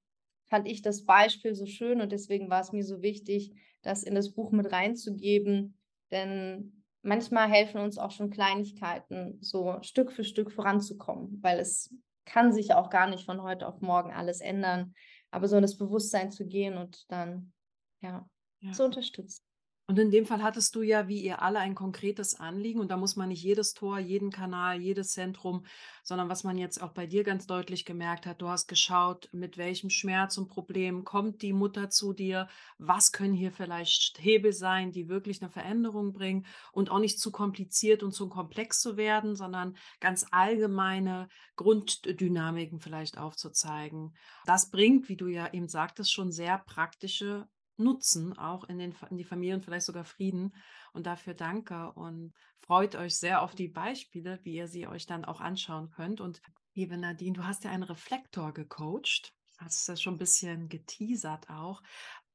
[0.48, 4.14] fand ich das Beispiel so schön und deswegen war es mir so wichtig, das in
[4.14, 5.78] das Buch mit reinzugeben,
[6.10, 11.94] denn manchmal helfen uns auch schon Kleinigkeiten, so Stück für Stück voranzukommen, weil es
[12.24, 14.94] kann sich auch gar nicht von heute auf morgen alles ändern,
[15.30, 17.52] aber so in das Bewusstsein zu gehen und dann
[18.00, 18.28] ja,
[18.60, 18.72] ja.
[18.72, 19.44] zu unterstützen.
[19.92, 22.80] Und in dem Fall hattest du ja, wie ihr alle, ein konkretes Anliegen.
[22.80, 25.66] Und da muss man nicht jedes Tor, jeden Kanal, jedes Zentrum,
[26.02, 29.58] sondern was man jetzt auch bei dir ganz deutlich gemerkt hat, du hast geschaut, mit
[29.58, 34.92] welchem Schmerz und Problem kommt die Mutter zu dir, was können hier vielleicht Hebel sein,
[34.92, 39.36] die wirklich eine Veränderung bringen und auch nicht zu kompliziert und zu komplex zu werden,
[39.36, 44.16] sondern ganz allgemeine Grunddynamiken vielleicht aufzuzeigen.
[44.46, 47.46] Das bringt, wie du ja eben sagtest, schon sehr praktische
[47.82, 50.54] nutzen, auch in, den, in die Familien, vielleicht sogar Frieden.
[50.92, 55.24] Und dafür danke und freut euch sehr auf die Beispiele, wie ihr sie euch dann
[55.24, 56.20] auch anschauen könnt.
[56.20, 56.40] Und
[56.74, 59.34] liebe Nadine, du hast ja einen Reflektor gecoacht.
[59.58, 61.82] Hast das schon ein bisschen geteasert auch.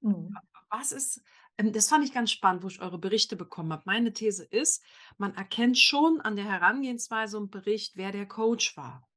[0.02, 0.36] Mhm.
[0.70, 1.22] Was ist,
[1.58, 3.84] ähm, das fand ich ganz spannend, wo ich eure Berichte bekommen habe.
[3.86, 4.84] Meine These ist,
[5.18, 9.08] man erkennt schon an der Herangehensweise und Bericht, wer der Coach war.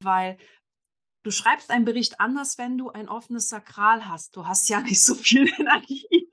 [0.00, 0.38] Weil
[1.28, 4.34] Du schreibst einen Bericht anders, wenn du ein offenes Sakral hast.
[4.34, 6.27] Du hast ja nicht so viel Energie.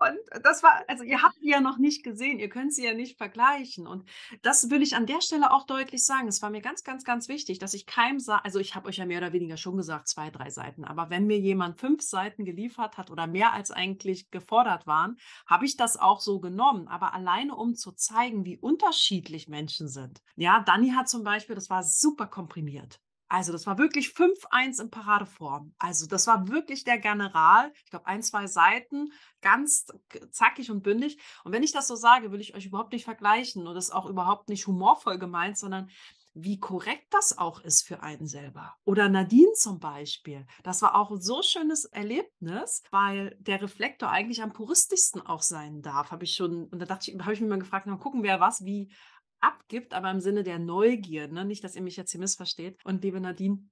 [0.00, 2.94] Und das war, also ihr habt die ja noch nicht gesehen, ihr könnt sie ja
[2.94, 3.86] nicht vergleichen.
[3.86, 4.08] Und
[4.42, 6.28] das will ich an der Stelle auch deutlich sagen.
[6.28, 8.98] Es war mir ganz, ganz, ganz wichtig, dass ich keinem sage, also ich habe euch
[8.98, 10.84] ja mehr oder weniger schon gesagt, zwei, drei Seiten.
[10.84, 15.64] Aber wenn mir jemand fünf Seiten geliefert hat oder mehr als eigentlich gefordert waren, habe
[15.64, 16.88] ich das auch so genommen.
[16.88, 20.22] Aber alleine um zu zeigen, wie unterschiedlich Menschen sind.
[20.36, 23.00] Ja, Dani hat zum Beispiel, das war super komprimiert.
[23.28, 25.74] Also das war wirklich 5-1 in Paradeform.
[25.78, 27.70] Also das war wirklich der General.
[27.84, 29.12] Ich glaube, ein, zwei Seiten,
[29.42, 29.86] ganz
[30.30, 31.18] zackig und bündig.
[31.44, 33.94] Und wenn ich das so sage, will ich euch überhaupt nicht vergleichen und das ist
[33.94, 35.90] auch überhaupt nicht humorvoll gemeint, sondern
[36.34, 38.74] wie korrekt das auch ist für einen selber.
[38.84, 40.46] Oder Nadine zum Beispiel.
[40.62, 45.82] Das war auch ein so schönes Erlebnis, weil der Reflektor eigentlich am puristischsten auch sein
[45.82, 46.10] darf.
[46.12, 48.40] Habe ich schon, und da dachte ich, habe ich mich mal gefragt, mal gucken, wer
[48.40, 48.92] was wie
[49.40, 51.44] abgibt, aber im Sinne der Neugier, ne?
[51.44, 52.78] nicht, dass ihr mich jetzt hier missversteht.
[52.84, 53.68] Und liebe Nadine,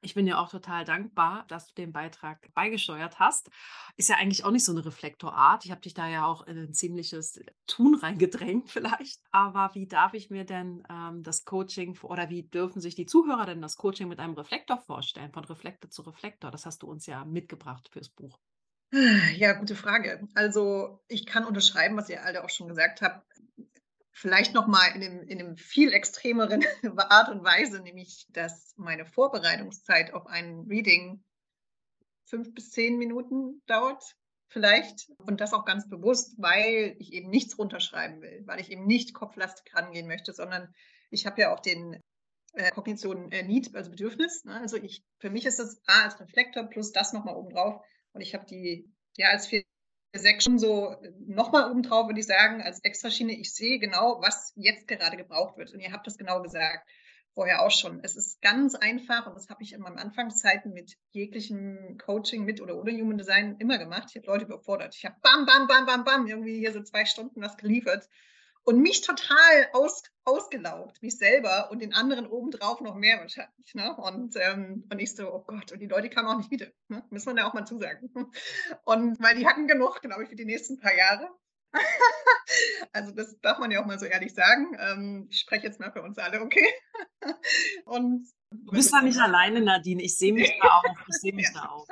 [0.00, 3.50] ich bin ja auch total dankbar, dass du den Beitrag beigesteuert hast.
[3.96, 5.64] Ist ja eigentlich auch nicht so eine Reflektorart.
[5.64, 9.20] Ich habe dich da ja auch in ein ziemliches Tun reingedrängt vielleicht.
[9.32, 13.46] Aber wie darf ich mir denn ähm, das Coaching oder wie dürfen sich die Zuhörer
[13.46, 16.50] denn das Coaching mit einem Reflektor vorstellen, von Reflektor zu Reflektor?
[16.50, 18.38] Das hast du uns ja mitgebracht fürs Buch.
[19.36, 20.26] Ja, gute Frage.
[20.34, 23.26] Also ich kann unterschreiben, was ihr alle auch schon gesagt habt
[24.18, 26.64] vielleicht nochmal in einem, in einem viel extremeren
[26.98, 31.22] Art und Weise, nämlich dass meine Vorbereitungszeit auf ein Reading
[32.24, 34.16] fünf bis zehn Minuten dauert,
[34.48, 35.08] vielleicht.
[35.18, 39.14] Und das auch ganz bewusst, weil ich eben nichts runterschreiben will, weil ich eben nicht
[39.14, 40.74] kopflastig rangehen möchte, sondern
[41.10, 42.00] ich habe ja auch den
[42.54, 44.44] äh, Kognition äh, Need, also Bedürfnis.
[44.44, 44.60] Ne?
[44.60, 47.80] Also ich, für mich ist das A als Reflektor plus das nochmal oben drauf.
[48.12, 49.62] Und ich habe die ja als vier
[50.14, 50.96] sechs schon so
[51.26, 53.32] nochmal obendrauf, würde ich sagen, als Extraschiene.
[53.32, 55.72] Ich sehe genau, was jetzt gerade gebraucht wird.
[55.72, 56.88] Und ihr habt das genau gesagt,
[57.34, 58.00] vorher auch schon.
[58.02, 62.60] Es ist ganz einfach und das habe ich in meinen Anfangszeiten mit jeglichem Coaching mit
[62.60, 64.08] oder ohne Human Design immer gemacht.
[64.10, 64.94] Ich habe Leute überfordert.
[64.96, 68.08] Ich habe bam, bam, bam, bam, bam, irgendwie hier so zwei Stunden was geliefert
[68.68, 73.74] und mich total aus, ausgelaugt, mich selber und den anderen obendrauf noch mehr wahrscheinlich.
[73.74, 73.96] Ne?
[73.96, 76.66] Und, ähm, und ich so, oh Gott, und die Leute kamen auch nicht wieder.
[76.88, 77.02] Ne?
[77.08, 78.10] Muss man ja auch mal zusagen.
[78.84, 81.30] Und weil die hatten genug, glaube ich, für die nächsten paar Jahre.
[82.92, 84.76] also das darf man ja auch mal so ehrlich sagen.
[84.78, 86.68] Ähm, ich spreche jetzt mal für uns alle, okay?
[87.86, 90.02] und Du bist da nicht alleine, Nadine.
[90.02, 91.06] Ich sehe mich da auch.
[91.08, 91.62] Ich sehe mich ja.
[91.62, 91.86] da auch.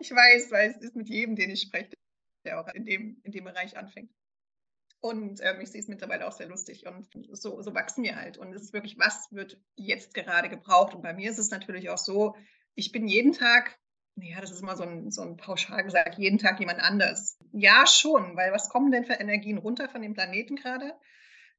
[0.00, 1.96] Ich weiß, weil es ist mit jedem, den ich spreche,
[2.44, 4.10] der auch in dem, in dem Bereich anfängt.
[5.00, 8.36] Und ähm, ich sehe es mittlerweile auch sehr lustig und so, so wachsen wir halt.
[8.36, 10.94] Und es ist wirklich, was wird jetzt gerade gebraucht?
[10.94, 12.36] Und bei mir ist es natürlich auch so,
[12.74, 13.78] ich bin jeden Tag,
[14.16, 17.38] ja, das ist immer so ein, so ein pauschal gesagt, jeden Tag jemand anders.
[17.52, 20.94] Ja, schon, weil was kommen denn für Energien runter von dem Planeten gerade?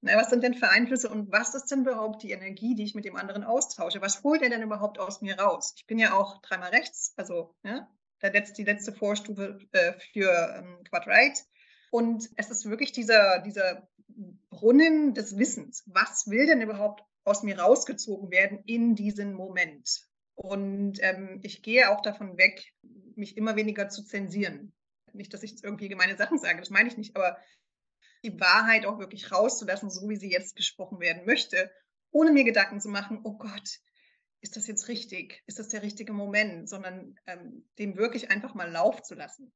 [0.01, 2.95] Na, was sind denn für Einflüsse und was ist denn überhaupt die Energie, die ich
[2.95, 4.01] mit dem anderen austausche?
[4.01, 5.73] Was holt er denn überhaupt aus mir raus?
[5.77, 7.87] Ich bin ja auch dreimal rechts, also ja,
[8.21, 11.41] der letzte, die letzte Vorstufe äh, für ähm, Quadrite.
[11.91, 13.87] Und es ist wirklich dieser, dieser
[14.49, 15.83] Brunnen des Wissens.
[15.85, 20.07] Was will denn überhaupt aus mir rausgezogen werden in diesen Moment?
[20.35, 22.73] Und ähm, ich gehe auch davon weg,
[23.15, 24.73] mich immer weniger zu zensieren.
[25.13, 27.37] Nicht, dass ich jetzt irgendwie gemeine Sachen sage, das meine ich nicht, aber
[28.23, 31.69] die Wahrheit auch wirklich rauszulassen, so wie sie jetzt gesprochen werden möchte,
[32.11, 33.79] ohne mir Gedanken zu machen, oh Gott,
[34.39, 35.43] ist das jetzt richtig?
[35.45, 36.69] Ist das der richtige Moment?
[36.69, 39.51] Sondern ähm, dem wirklich einfach mal Lauf zu lassen.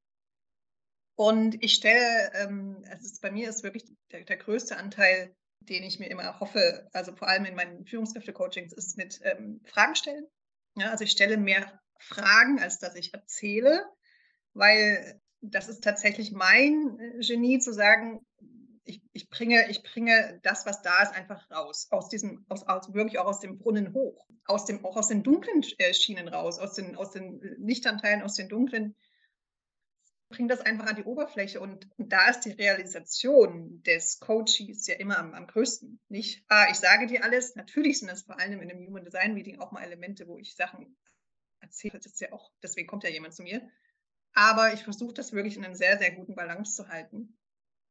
[1.15, 5.99] Und ich stelle, ähm, also bei mir ist wirklich der, der, größte Anteil, den ich
[5.99, 10.25] mir immer hoffe, also vor allem in meinen Führungskräfte-Coachings, ist mit ähm, Fragen stellen.
[10.75, 13.85] Ja, also ich stelle mehr Fragen, als dass ich erzähle,
[14.53, 18.25] weil das ist tatsächlich mein äh, Genie zu sagen,
[18.83, 21.87] ich, ich, bringe, ich bringe das, was da ist, einfach raus.
[21.89, 24.27] Aus diesem, aus, aus, wirklich auch aus dem Brunnen hoch.
[24.45, 28.35] Aus dem, auch aus den dunklen äh, Schienen raus, aus den, aus den Lichtanteilen, aus
[28.35, 28.95] den dunklen.
[30.29, 35.17] Bringe das einfach an die Oberfläche und, da ist die Realisation des Coaches ja immer
[35.17, 35.99] am, am größten.
[36.09, 37.55] Nicht, ah, ich sage dir alles.
[37.55, 40.55] Natürlich sind das vor allem in einem Human Design Meeting auch mal Elemente, wo ich
[40.55, 40.97] Sachen
[41.59, 41.99] erzähle.
[41.99, 43.69] Das ist ja auch, deswegen kommt ja jemand zu mir.
[44.33, 47.37] Aber ich versuche das wirklich in einer sehr, sehr guten Balance zu halten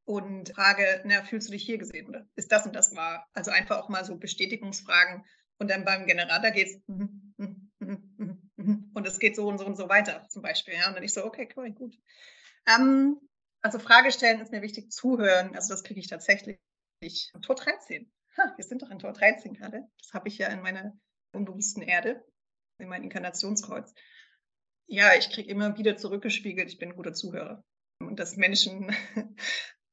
[0.05, 3.27] und frage, na, fühlst du dich hier gesehen oder ist das und das wahr?
[3.33, 5.25] Also einfach auch mal so Bestätigungsfragen
[5.59, 6.81] und dann beim Generator geht es
[9.05, 10.75] und es geht so und so und so weiter zum Beispiel.
[10.75, 10.89] Ja?
[10.89, 11.95] Und dann ich so, okay, cool, gut.
[12.67, 13.21] Ähm,
[13.61, 16.59] also Frage stellen ist mir wichtig, zuhören, also das kriege ich tatsächlich.
[17.43, 18.11] Tor 13.
[18.39, 19.87] Ha, wir sind doch in Tor 13 gerade.
[19.99, 20.99] Das habe ich ja in meiner
[21.33, 22.25] unbewussten Erde,
[22.79, 23.93] in meinem Inkarnationskreuz.
[24.87, 27.63] Ja, ich kriege immer wieder zurückgespiegelt, ich bin ein guter Zuhörer.
[27.99, 28.97] Und dass Menschen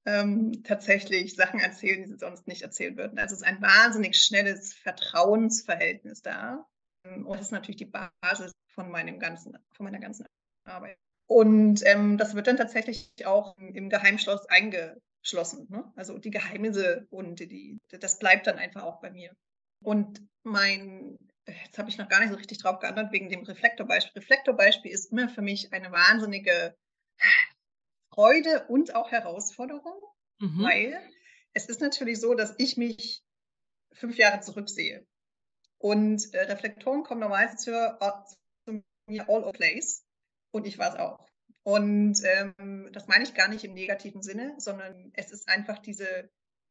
[0.06, 3.20] ähm, tatsächlich Sachen erzählen, die sie sonst nicht erzählen würden.
[3.20, 6.66] Also es ist ein wahnsinnig schnelles Vertrauensverhältnis da.
[7.04, 7.92] Und das ist natürlich die
[8.22, 10.26] Basis von meinem ganzen, von meiner ganzen
[10.66, 10.98] Arbeit.
[11.28, 15.68] Und ähm, das wird dann tatsächlich auch im Geheimschloss eingeschlossen.
[15.70, 15.92] Ne?
[15.96, 19.36] Also die Geheimnisse und die, das bleibt dann einfach auch bei mir.
[19.82, 24.22] Und mein, jetzt habe ich noch gar nicht so richtig drauf geantwortet wegen dem Reflektorbeispiel.
[24.22, 26.76] Reflektorbeispiel ist immer für mich eine wahnsinnige
[28.14, 30.02] Freude und auch Herausforderung,
[30.40, 30.64] mhm.
[30.64, 31.02] weil
[31.54, 33.24] es ist natürlich so, dass ich mich
[33.94, 35.06] fünf Jahre zurücksehe.
[35.82, 37.72] Und äh, Reflektoren kommen normalerweise zu,
[38.66, 40.06] zu mir all over place
[40.52, 41.28] und ich war es auch.
[41.64, 46.30] Und ähm, das meine ich gar nicht im negativen Sinne, sondern es ist einfach diese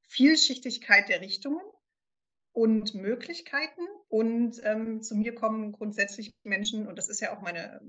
[0.08, 1.60] Vielschichtigkeit der Richtungen
[2.52, 3.82] und Möglichkeiten.
[4.08, 7.80] Und ähm, zu mir kommen grundsätzlich Menschen, und das ist ja auch meine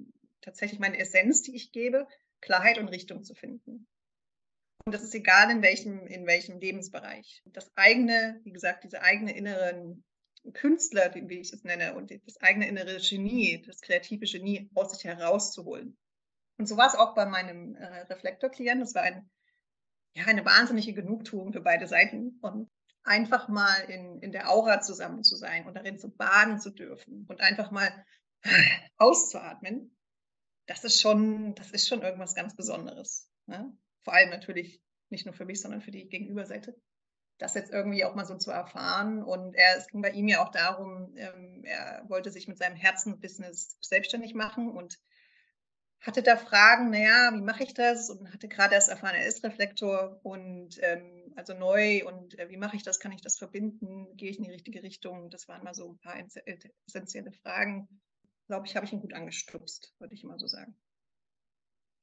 [0.41, 2.07] tatsächlich meine Essenz, die ich gebe,
[2.41, 3.87] Klarheit und Richtung zu finden.
[4.85, 7.43] Und das ist egal in welchem, in welchem Lebensbereich.
[7.45, 10.03] Das eigene, wie gesagt, diese eigene inneren
[10.53, 15.03] Künstler, wie ich es nenne, und das eigene innere Genie, das kreative Genie aus sich
[15.03, 15.97] herauszuholen.
[16.57, 18.81] Und so war es auch bei meinem äh, Reflektor-Klient.
[18.81, 19.29] Das war ein,
[20.15, 22.39] ja, eine wahnsinnige Genugtuung für beide Seiten.
[22.41, 22.69] Und
[23.03, 27.25] einfach mal in, in der Aura zusammen zu sein und darin zu baden zu dürfen
[27.27, 27.89] und einfach mal
[28.97, 29.95] auszuatmen
[30.71, 33.29] das ist schon, das ist schon irgendwas ganz Besonderes.
[33.45, 33.75] Ne?
[34.03, 36.79] Vor allem natürlich nicht nur für mich, sondern für die Gegenüberseite.
[37.41, 39.23] Das jetzt irgendwie auch mal so zu erfahren.
[39.23, 42.75] Und er, es ging bei ihm ja auch darum, ähm, er wollte sich mit seinem
[42.75, 44.99] Herzenbusiness selbstständig machen und
[45.99, 48.09] hatte da Fragen, naja, wie mache ich das?
[48.11, 52.57] Und hatte gerade erst erfahren, er ist Reflektor und ähm, also neu und äh, wie
[52.57, 52.99] mache ich das?
[52.99, 54.15] Kann ich das verbinden?
[54.17, 55.31] Gehe ich in die richtige Richtung?
[55.31, 56.17] Das waren mal so ein paar
[56.85, 57.87] essentielle Fragen,
[58.47, 60.75] glaube ich, habe ich ihn gut angestupst, würde ich immer so sagen.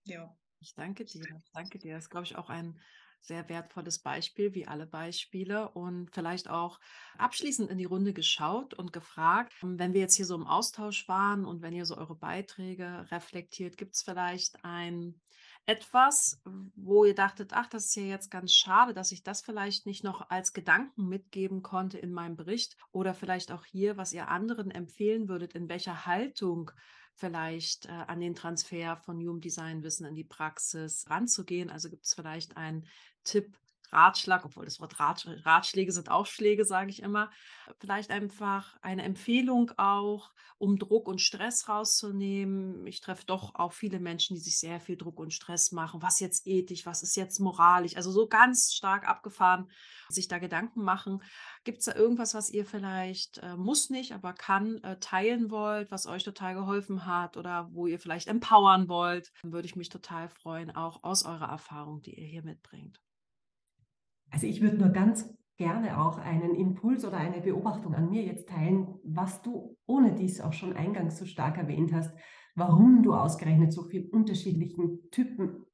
[0.05, 0.37] Ja.
[0.61, 1.25] Ich danke dir.
[1.55, 1.95] Danke dir.
[1.95, 2.81] Das ist, glaube ich, auch ein
[3.21, 5.71] sehr wertvolles Beispiel, wie alle Beispiele.
[5.71, 6.81] Und vielleicht auch
[7.19, 11.45] abschließend in die Runde geschaut und gefragt, wenn wir jetzt hier so im Austausch waren
[11.45, 15.21] und wenn ihr so eure Beiträge reflektiert, gibt es vielleicht ein
[15.69, 16.41] etwas,
[16.77, 20.03] wo ihr dachtet, ach, das ist ja jetzt ganz schade, dass ich das vielleicht nicht
[20.03, 24.71] noch als Gedanken mitgeben konnte in meinem Bericht oder vielleicht auch hier, was ihr anderen
[24.71, 26.71] empfehlen würdet, in welcher Haltung
[27.19, 31.69] vielleicht äh, an den Transfer von Human Design Wissen in die Praxis ranzugehen.
[31.69, 32.87] Also gibt es vielleicht einen
[33.25, 33.59] Tipp,
[33.93, 37.31] Ratschlag, obwohl das Wort Rat, Ratschläge sind Aufschläge, sage ich immer.
[37.79, 42.87] Vielleicht einfach eine Empfehlung auch, um Druck und Stress rauszunehmen.
[42.87, 46.03] Ich treffe doch auch viele Menschen, die sich sehr viel Druck und Stress machen.
[46.03, 47.97] Was jetzt ethisch, was ist jetzt moralisch?
[47.97, 49.71] Also so ganz stark abgefahren,
[50.09, 51.23] sich da Gedanken machen.
[51.65, 55.91] Gibt es da irgendwas, was ihr vielleicht, äh, muss nicht, aber kann, äh, teilen wollt,
[55.91, 59.31] was euch total geholfen hat oder wo ihr vielleicht empowern wollt?
[59.43, 63.01] Dann würde ich mich total freuen, auch aus eurer Erfahrung, die ihr hier mitbringt.
[64.31, 68.49] Also ich würde nur ganz gerne auch einen Impuls oder eine Beobachtung an mir jetzt
[68.49, 72.15] teilen, was du ohne dies auch schon eingangs so stark erwähnt hast,
[72.55, 75.65] warum du ausgerechnet so viel unterschiedlichen Typen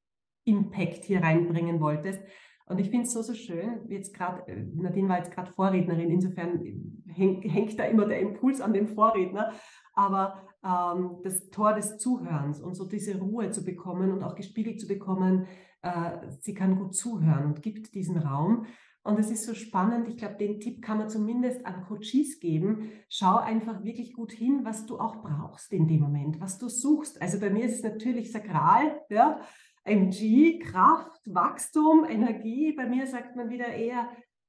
[0.44, 2.20] Impact hier reinbringen wolltest.
[2.66, 6.10] Und ich finde es so, so schön, jetzt gerade, äh, Nadine war jetzt gerade Vorrednerin,
[6.10, 6.60] insofern
[7.06, 9.52] hängt, hängt da immer der Impuls an den Vorredner.
[9.94, 14.80] aber ähm, das Tor des Zuhörens und so diese Ruhe zu bekommen und auch gespiegelt
[14.80, 15.46] zu bekommen,
[15.84, 18.66] äh, sie kann gut zuhören und gibt diesen Raum.
[19.02, 22.90] Und es ist so spannend, ich glaube, den Tipp kann man zumindest an Coaches geben.
[23.10, 27.20] Schau einfach wirklich gut hin, was du auch brauchst in dem Moment, was du suchst.
[27.20, 29.40] Also bei mir ist es natürlich sakral, ja,
[29.84, 32.72] MG, Kraft, Wachstum, Energie.
[32.72, 34.08] Bei mir sagt man wieder eher,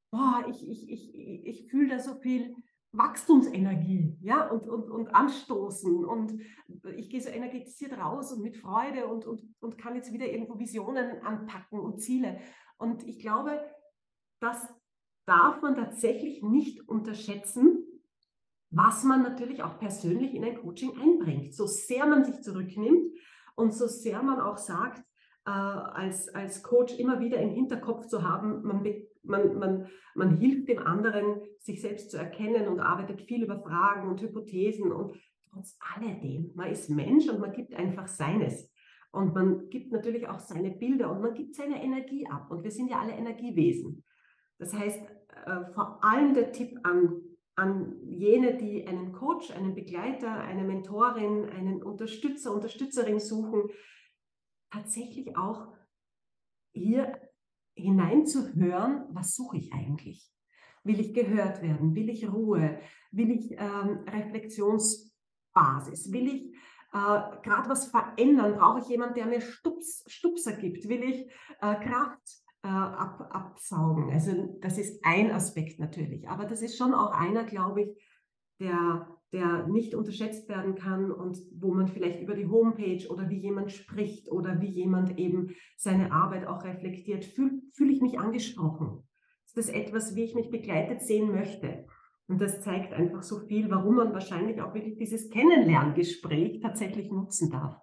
[0.09, 1.13] boah, ich, ich, ich,
[1.45, 2.55] ich fühle da so viel
[2.97, 6.05] Wachstumsenergie, ja, und, und, und anstoßen.
[6.05, 6.39] Und
[6.95, 10.59] ich gehe so energetisiert raus und mit Freude und, und, und kann jetzt wieder irgendwo
[10.59, 12.39] Visionen anpacken und Ziele.
[12.77, 13.59] Und ich glaube,
[14.39, 14.67] das
[15.25, 17.83] darf man tatsächlich nicht unterschätzen,
[18.69, 21.53] was man natürlich auch persönlich in ein Coaching einbringt.
[21.53, 23.13] So sehr man sich zurücknimmt
[23.55, 25.03] und so sehr man auch sagt,
[25.45, 28.83] äh, als, als Coach immer wieder im Hinterkopf zu haben, man,
[29.27, 34.07] man, man, man hilft dem anderen, sich selbst zu erkennen und arbeitet viel über Fragen
[34.07, 35.13] und Hypothesen und
[35.51, 38.71] trotz alledem, man ist Mensch und man gibt einfach seines.
[39.11, 42.51] Und man gibt natürlich auch seine Bilder und man gibt seine Energie ab.
[42.51, 44.03] Und wir sind ja alle Energiewesen.
[44.57, 45.01] Das heißt,
[45.45, 47.21] äh, vor allem der Tipp an,
[47.55, 53.69] an jene, die einen Coach, einen Begleiter, eine Mentorin, einen Unterstützer, Unterstützerin suchen,
[54.69, 55.73] tatsächlich auch
[56.73, 57.17] hier
[57.75, 60.31] hineinzuhören, was suche ich eigentlich?
[60.83, 61.95] Will ich gehört werden?
[61.95, 62.79] Will ich Ruhe?
[63.11, 66.11] Will ich ähm, Reflexionsbasis?
[66.11, 66.53] Will ich
[66.93, 68.55] äh, gerade was verändern?
[68.55, 70.87] Brauche ich jemanden, der mir Stups, Stupser gibt?
[70.87, 71.29] Will ich
[71.61, 74.11] äh, Kraft äh, ab, absaugen?
[74.11, 77.89] Also das ist ein Aspekt natürlich, aber das ist schon auch einer, glaube ich,
[78.59, 83.39] der der nicht unterschätzt werden kann und wo man vielleicht über die Homepage oder wie
[83.39, 89.03] jemand spricht oder wie jemand eben seine Arbeit auch reflektiert, fühle fühl ich mich angesprochen.
[89.45, 91.85] Ist das etwas, wie ich mich begleitet sehen möchte?
[92.29, 97.51] Und das zeigt einfach so viel, warum man wahrscheinlich auch wirklich dieses Kennenlerngespräch tatsächlich nutzen
[97.51, 97.77] darf.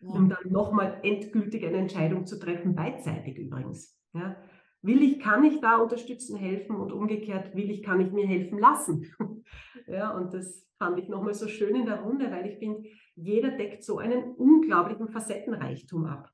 [0.00, 0.14] Ja.
[0.14, 4.00] Um dann nochmal endgültig eine Entscheidung zu treffen, beidseitig übrigens.
[4.14, 4.36] Ja.
[4.80, 8.58] Will ich, kann ich da unterstützen, helfen und umgekehrt will ich, kann ich mir helfen
[8.58, 9.06] lassen.
[9.86, 13.50] ja, und das fand ich nochmal so schön in der Runde, weil ich finde, jeder
[13.50, 16.30] deckt so einen unglaublichen Facettenreichtum ab.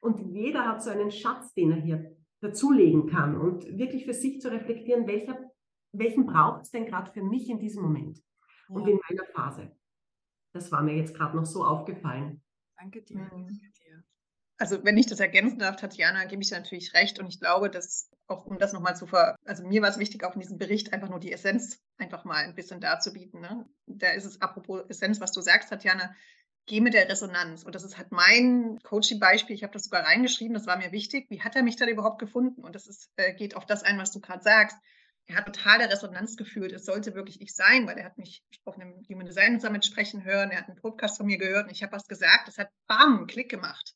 [0.00, 4.40] Und jeder hat so einen Schatz, den er hier dazulegen kann und wirklich für sich
[4.40, 5.38] zu reflektieren, welcher,
[5.92, 8.18] welchen braucht es denn gerade für mich in diesem Moment
[8.68, 8.74] ja.
[8.74, 9.76] und in meiner Phase.
[10.52, 12.42] Das war mir jetzt gerade noch so aufgefallen.
[12.78, 13.18] Danke dir.
[13.18, 13.60] Mhm.
[14.60, 17.18] Also wenn ich das ergänzen darf, Tatjana, gebe ich natürlich recht.
[17.18, 19.34] Und ich glaube, dass auch um das nochmal zu ver...
[19.46, 22.44] Also mir war es wichtig, auch in diesem Bericht einfach nur die Essenz einfach mal
[22.44, 23.40] ein bisschen darzubieten.
[23.40, 23.66] Ne?
[23.86, 26.14] Da ist es, apropos Essenz, was du sagst, Tatjana,
[26.66, 27.62] geh mit der Resonanz.
[27.62, 29.56] Und das ist halt mein Coaching-Beispiel.
[29.56, 31.30] Ich habe das sogar reingeschrieben, das war mir wichtig.
[31.30, 32.62] Wie hat er mich da überhaupt gefunden?
[32.62, 34.76] Und das ist, äh, geht auf das ein, was du gerade sagst.
[35.24, 36.72] Er hat totale Resonanz gefühlt.
[36.72, 40.22] Es sollte wirklich ich sein, weil er hat mich auf einem Human Design Summit sprechen
[40.22, 40.50] hören.
[40.50, 42.46] Er hat einen Podcast von mir gehört und ich habe was gesagt.
[42.46, 43.94] Das hat bam, Klick gemacht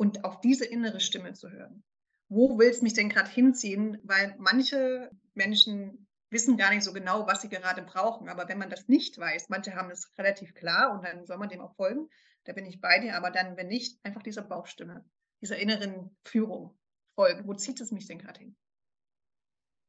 [0.00, 1.84] und auf diese innere Stimme zu hören.
[2.30, 3.98] Wo will es mich denn gerade hinziehen?
[4.02, 8.30] Weil manche Menschen wissen gar nicht so genau, was sie gerade brauchen.
[8.30, 11.50] Aber wenn man das nicht weiß, manche haben es relativ klar und dann soll man
[11.50, 12.08] dem auch folgen.
[12.44, 13.14] Da bin ich bei dir.
[13.14, 15.04] Aber dann, wenn nicht, einfach dieser Bauchstimme,
[15.42, 16.78] dieser inneren Führung
[17.14, 17.46] folgen.
[17.46, 18.56] Wo zieht es mich denn gerade hin?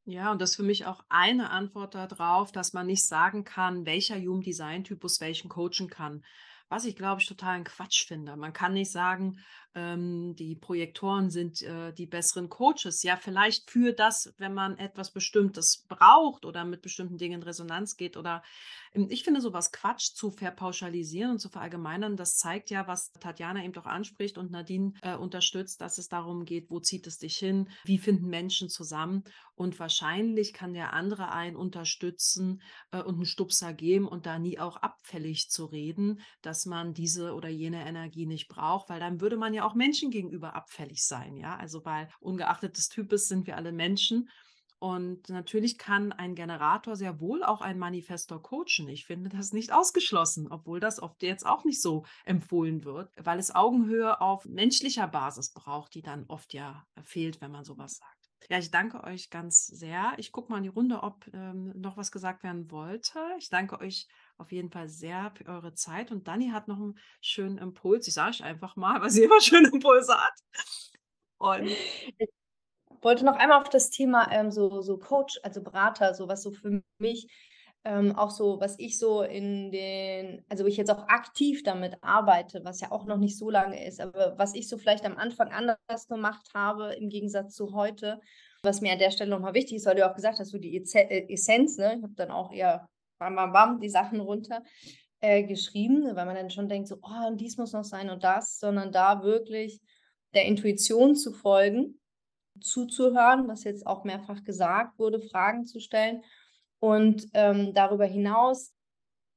[0.04, 3.86] Ja, und das ist für mich auch eine Antwort darauf, dass man nicht sagen kann,
[3.86, 6.26] welcher Human Design Typus welchen coachen kann.
[6.72, 8.38] Was ich, glaube ich, total ein Quatsch finde.
[8.38, 9.40] Man kann nicht sagen,
[9.76, 13.04] ähm, die Projektoren sind äh, die besseren Coaches.
[13.04, 17.98] Ja, vielleicht für das, wenn man etwas Bestimmtes braucht oder mit bestimmten Dingen in Resonanz
[17.98, 18.16] geht.
[18.16, 18.42] Oder
[18.94, 22.18] ich finde sowas Quatsch zu verpauschalisieren und zu verallgemeinern.
[22.18, 26.44] Das zeigt ja, was Tatjana eben doch anspricht und Nadine äh, unterstützt, dass es darum
[26.44, 29.24] geht, wo zieht es dich hin, wie finden Menschen zusammen.
[29.56, 32.62] Und wahrscheinlich kann der andere einen unterstützen
[32.92, 37.34] äh, und einen Stupser geben und da nie auch abfällig zu reden, dass man diese
[37.34, 41.38] oder jene Energie nicht braucht, weil dann würde man ja auch Menschen gegenüber abfällig sein,
[41.38, 41.56] ja.
[41.56, 44.30] Also weil ungeachtet des Types sind wir alle Menschen.
[44.82, 48.90] Und natürlich kann ein Generator sehr wohl auch ein Manifestor coachen.
[48.90, 53.38] Ich finde das nicht ausgeschlossen, obwohl das oft jetzt auch nicht so empfohlen wird, weil
[53.38, 58.32] es Augenhöhe auf menschlicher Basis braucht, die dann oft ja fehlt, wenn man sowas sagt.
[58.50, 60.14] Ja, ich danke euch ganz sehr.
[60.18, 63.20] Ich gucke mal in die Runde, ob ähm, noch was gesagt werden wollte.
[63.38, 64.08] Ich danke euch
[64.40, 66.12] auf jeden Fall sehr für eure Zeit.
[66.12, 68.08] Und Dani hat noch einen schönen Impuls.
[68.08, 70.34] Ich sage euch einfach mal, weil sie immer schöne Impulse hat.
[71.38, 72.30] Und ich
[73.02, 76.52] wollte noch einmal auf das Thema ähm, so, so Coach, also Berater, so was so
[76.52, 77.28] für mich
[77.84, 82.62] ähm, auch so, was ich so in den, also ich jetzt auch aktiv damit arbeite,
[82.64, 85.50] was ja auch noch nicht so lange ist, aber was ich so vielleicht am Anfang
[85.50, 88.20] anders gemacht habe im Gegensatz zu heute,
[88.62, 90.78] was mir an der Stelle nochmal wichtig ist, weil du auch gesagt hast, so die
[90.78, 91.96] äh, Essenz, ne?
[91.98, 92.88] ich habe dann auch eher
[93.18, 94.62] bam, bam, bam, die Sachen runter.
[95.22, 98.24] äh, geschrieben, weil man dann schon denkt, so, oh, und dies muss noch sein und
[98.24, 99.80] das, sondern da wirklich
[100.34, 102.01] der Intuition zu folgen,
[102.62, 106.24] zuzuhören, was jetzt auch mehrfach gesagt wurde, Fragen zu stellen
[106.80, 108.74] und ähm, darüber hinaus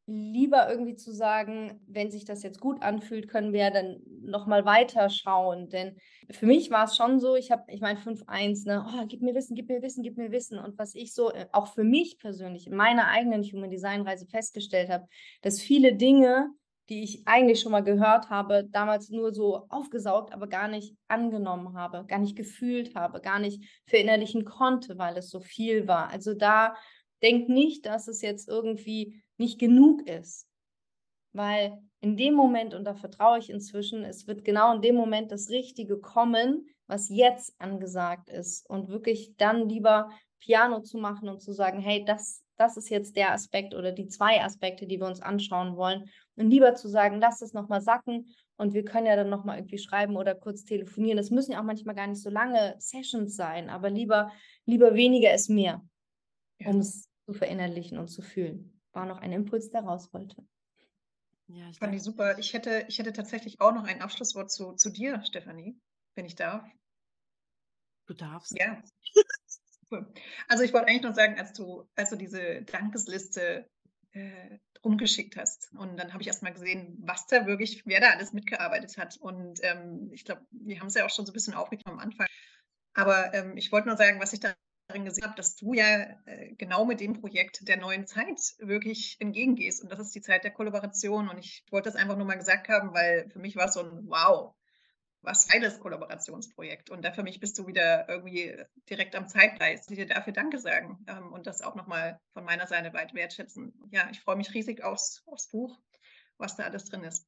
[0.06, 5.08] lieber irgendwie zu sagen, wenn sich das jetzt gut anfühlt, können wir dann nochmal weiter
[5.08, 5.70] schauen.
[5.70, 5.96] Denn
[6.30, 9.34] für mich war es schon so, ich habe, ich meine 5.1, ne, oh, gib mir
[9.34, 10.58] Wissen, gib mir Wissen, gib mir Wissen.
[10.58, 14.26] Und was ich so äh, auch für mich persönlich in meiner eigenen Human Design Reise
[14.26, 15.06] festgestellt habe,
[15.40, 16.50] dass viele Dinge,
[16.88, 21.74] die ich eigentlich schon mal gehört habe, damals nur so aufgesaugt, aber gar nicht angenommen
[21.74, 26.10] habe, gar nicht gefühlt habe, gar nicht verinnerlichen konnte, weil es so viel war.
[26.10, 26.74] Also da
[27.22, 30.46] denk nicht, dass es jetzt irgendwie nicht genug ist.
[31.32, 35.32] Weil in dem Moment, und da vertraue ich inzwischen, es wird genau in dem Moment
[35.32, 38.68] das Richtige kommen, was jetzt angesagt ist.
[38.68, 43.16] Und wirklich dann lieber Piano zu machen und zu sagen, hey, das, das ist jetzt
[43.16, 46.08] der Aspekt oder die zwei Aspekte, die wir uns anschauen wollen.
[46.36, 48.26] Und lieber zu sagen, lass es nochmal sacken
[48.56, 51.16] und wir können ja dann nochmal irgendwie schreiben oder kurz telefonieren.
[51.16, 54.30] Das müssen ja auch manchmal gar nicht so lange Sessions sein, aber lieber,
[54.66, 55.82] lieber weniger ist mehr,
[56.58, 56.70] ja.
[56.70, 60.46] um es zu verinnerlichen und zu fühlen war noch ein Impuls, der raus wollte.
[61.48, 62.38] Ja, ich fand die super.
[62.38, 65.78] Ich hätte, ich hätte tatsächlich auch noch ein Abschlusswort zu, zu dir, Stefanie,
[66.14, 66.64] wenn ich darf.
[68.06, 68.58] Du darfst.
[68.58, 68.82] Ja.
[70.48, 73.68] also ich wollte eigentlich nur sagen, als du, als du diese Dankesliste
[74.12, 75.72] äh, rumgeschickt hast.
[75.76, 79.16] Und dann habe ich erst mal gesehen, was da wirklich, wer da alles mitgearbeitet hat.
[79.16, 81.98] Und ähm, ich glaube, wir haben es ja auch schon so ein bisschen aufgegriffen am
[81.98, 82.26] Anfang.
[82.94, 84.54] Aber ähm, ich wollte nur sagen, was ich da
[84.88, 89.16] darin gesehen habe, dass du ja äh, genau mit dem Projekt der neuen Zeit wirklich
[89.18, 89.82] entgegengehst.
[89.82, 91.28] Und das ist die Zeit der Kollaboration.
[91.28, 93.80] Und ich wollte das einfach nur mal gesagt haben, weil für mich war es so
[93.80, 94.54] ein Wow,
[95.24, 96.90] was geiles Kollaborationsprojekt.
[96.90, 98.54] Und da für mich bist du wieder irgendwie
[98.88, 99.90] direkt am Zeitgeist.
[99.90, 103.72] Ich dir dafür Danke sagen ähm, und das auch nochmal von meiner Seite weit wertschätzen.
[103.90, 105.78] Ja, ich freue mich riesig aufs, aufs Buch,
[106.38, 107.26] was da alles drin ist.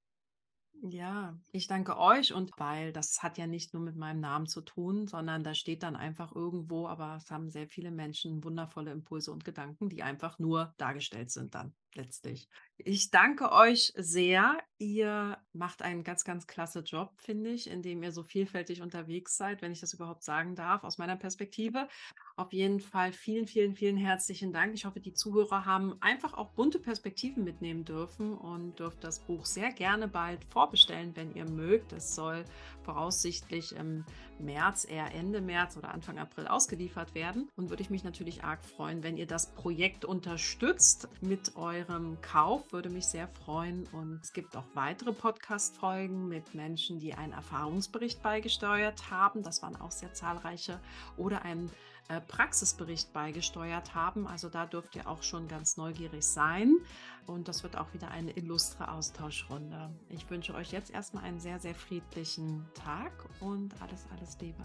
[0.82, 4.60] Ja, ich danke euch und weil das hat ja nicht nur mit meinem Namen zu
[4.60, 9.32] tun, sondern da steht dann einfach irgendwo, aber es haben sehr viele Menschen wundervolle Impulse
[9.32, 12.48] und Gedanken, die einfach nur dargestellt sind dann letztlich.
[12.78, 14.58] Ich danke euch sehr.
[14.78, 19.62] Ihr macht einen ganz, ganz klasse Job, finde ich, indem ihr so vielfältig unterwegs seid,
[19.62, 21.88] wenn ich das überhaupt sagen darf, aus meiner Perspektive.
[22.36, 24.74] Auf jeden Fall vielen, vielen, vielen herzlichen Dank.
[24.74, 29.46] Ich hoffe, die Zuhörer haben einfach auch bunte Perspektiven mitnehmen dürfen und dürft das Buch
[29.46, 31.92] sehr gerne bald vorbestellen, wenn ihr mögt.
[31.92, 32.44] Es soll
[32.82, 34.04] voraussichtlich im
[34.40, 37.48] März, eher Ende März oder Anfang April ausgeliefert werden.
[37.56, 42.72] Und würde ich mich natürlich arg freuen, wenn ihr das Projekt unterstützt mit eurem Kauf.
[42.72, 43.86] Würde mich sehr freuen.
[43.92, 49.42] Und es gibt auch weitere Podcast-Folgen mit Menschen, die einen Erfahrungsbericht beigesteuert haben.
[49.42, 50.80] Das waren auch sehr zahlreiche.
[51.16, 51.70] Oder ein
[52.28, 54.26] Praxisbericht beigesteuert haben.
[54.26, 56.76] Also da dürft ihr auch schon ganz neugierig sein.
[57.26, 59.90] Und das wird auch wieder eine illustre Austauschrunde.
[60.08, 64.64] Ich wünsche euch jetzt erstmal einen sehr, sehr friedlichen Tag und alles, alles Liebe.